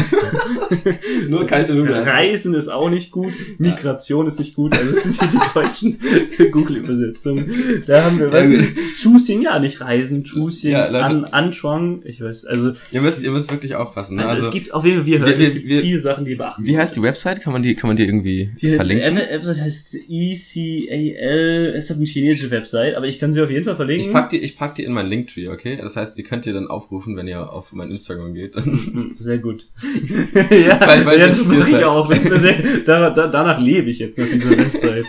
[1.29, 2.03] Nur kalte Nudeln.
[2.03, 3.33] Reisen ist auch nicht gut.
[3.59, 4.77] Migration ist nicht gut.
[4.77, 5.99] Also das sind hier die deutschen
[6.51, 7.83] Google-Übersetzungen.
[7.87, 10.25] Da haben wir, was Ja, ist Choosing, ja, nicht reisen.
[10.25, 11.05] Choosing, Ja, Leute.
[11.05, 12.03] an, Anschwang.
[12.05, 14.17] Ich weiß, also, Ihr müsst, ihr müsst wirklich aufpassen.
[14.17, 14.27] Ne?
[14.27, 15.99] also, es gibt auf jeden Fall, wie ihr hört, wir- wir- es gibt wir- viele
[16.01, 17.41] Sachen, die beachten wie heißt die Website?
[17.43, 19.17] Kann man die, kann man die irgendwie Die verlinken?
[19.17, 23.65] Web- Website heißt ECAL, es hat eine chinesische Website, aber ich kann sie auf jeden
[23.65, 24.07] Fall verlinken.
[24.09, 25.77] Ich pack die, ich pack die in mein Linktree, okay?
[25.81, 28.55] Das heißt, ihr könnt ihr dann aufrufen, wenn ihr auf mein Instagram geht.
[29.15, 29.69] Sehr gut.
[30.51, 32.11] ja, Weil- weil ja, das mache ich auch.
[32.13, 35.05] Sehr, da, da, danach lebe ich jetzt nach dieser Website.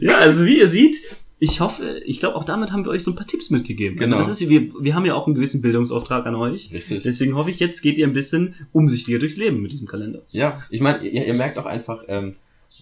[0.00, 0.96] Ja, also wie ihr seht,
[1.38, 3.96] ich hoffe, ich glaube auch damit haben wir euch so ein paar Tipps mitgegeben.
[3.98, 4.16] Genau.
[4.16, 6.70] Also das ist, wir, wir haben ja auch einen gewissen Bildungsauftrag an euch.
[6.72, 7.02] Richtig.
[7.02, 10.22] Deswegen hoffe ich, jetzt geht ihr ein bisschen umsichtiger durchs Leben mit diesem Kalender.
[10.30, 12.34] Ja, ich meine, ihr, ihr merkt auch einfach, ähm,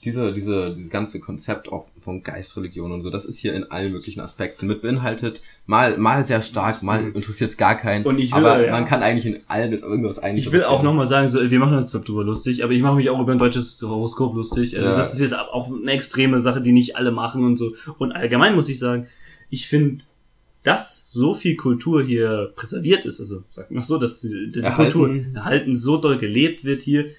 [0.04, 3.92] diese, diese, dieses ganze Konzept auch von Geistreligion und so, das ist hier in allen
[3.92, 5.42] möglichen Aspekten mit beinhaltet.
[5.66, 8.02] Mal, mal sehr stark, mal interessiert es gar keinen.
[8.02, 8.08] Mhm.
[8.08, 8.72] Und ich will, aber ja.
[8.72, 10.46] man kann eigentlich in allen jetzt irgendwas eigentlich.
[10.46, 13.10] Ich will auch nochmal sagen, so, wir machen uns darüber lustig, aber ich mache mich
[13.10, 14.76] auch über ein deutsches Horoskop lustig.
[14.76, 14.96] Also Ja.
[14.96, 17.74] das ist jetzt auch eine extreme Sache, die nicht alle machen und so.
[17.98, 19.06] Und allgemein muss ich sagen,
[19.50, 20.04] ich finde,
[20.64, 24.62] dass so viel Kultur hier präserviert ist, also sag mal so, dass die, die.
[24.62, 27.10] Kultur erhalten so doll gelebt wird hier.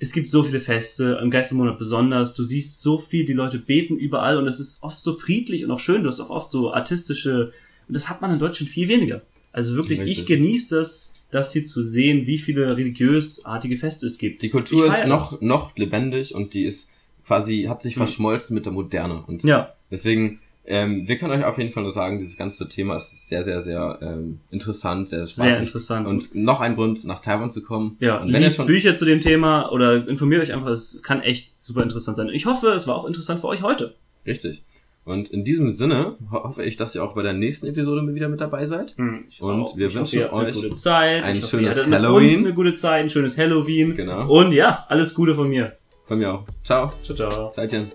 [0.00, 2.34] Es gibt so viele Feste, im Geistermonat besonders.
[2.34, 5.70] Du siehst so viel, die Leute beten überall und es ist oft so friedlich und
[5.72, 6.02] auch schön.
[6.02, 7.50] Du hast auch oft so artistische,
[7.88, 9.22] und das hat man in Deutschland viel weniger.
[9.52, 10.20] Also wirklich, Richtig.
[10.20, 14.42] ich genieße das, das hier zu sehen, wie viele religiösartige Feste es gibt.
[14.42, 15.40] Die Kultur ist noch, das.
[15.40, 16.90] noch lebendig und die ist
[17.26, 18.00] quasi, hat sich Hm.
[18.06, 19.24] verschmolzen mit der Moderne.
[19.26, 20.38] Und Ja, deswegen,
[20.68, 23.62] ähm, wir können euch auf jeden Fall nur sagen, dieses ganze Thema ist sehr, sehr,
[23.62, 25.42] sehr ähm, interessant, sehr spaßig.
[25.42, 26.06] sehr interessant.
[26.06, 27.96] Und noch ein Grund, nach Taiwan zu kommen.
[28.00, 31.02] ja, und wenn ihr liest schon, Bücher zu dem Thema oder informiert euch einfach, es
[31.02, 32.28] kann echt super interessant sein.
[32.28, 33.94] Ich hoffe, es war auch interessant für euch heute.
[34.26, 34.62] richtig.
[35.04, 38.28] Und in diesem Sinne ho hoffe ich, dass ihr auch bei der nächsten Episode wieder
[38.28, 38.94] mit dabei seid.
[39.26, 39.74] Ich Und auch.
[39.74, 41.24] wir ich wünschen hoffe, ihr habt eine euch gute Zeit.
[41.24, 42.28] ein hoffe, schönes Halloween.
[42.28, 43.96] Uns eine gute Zeit, ein schönes Halloween.
[43.96, 44.28] Genau.
[44.30, 45.78] Und ja, alles Gute von mir.
[46.04, 46.44] Von mir auch.
[46.62, 46.92] Ciao.
[47.02, 47.50] Ciao, ciao.
[47.50, 47.90] Zeitchen.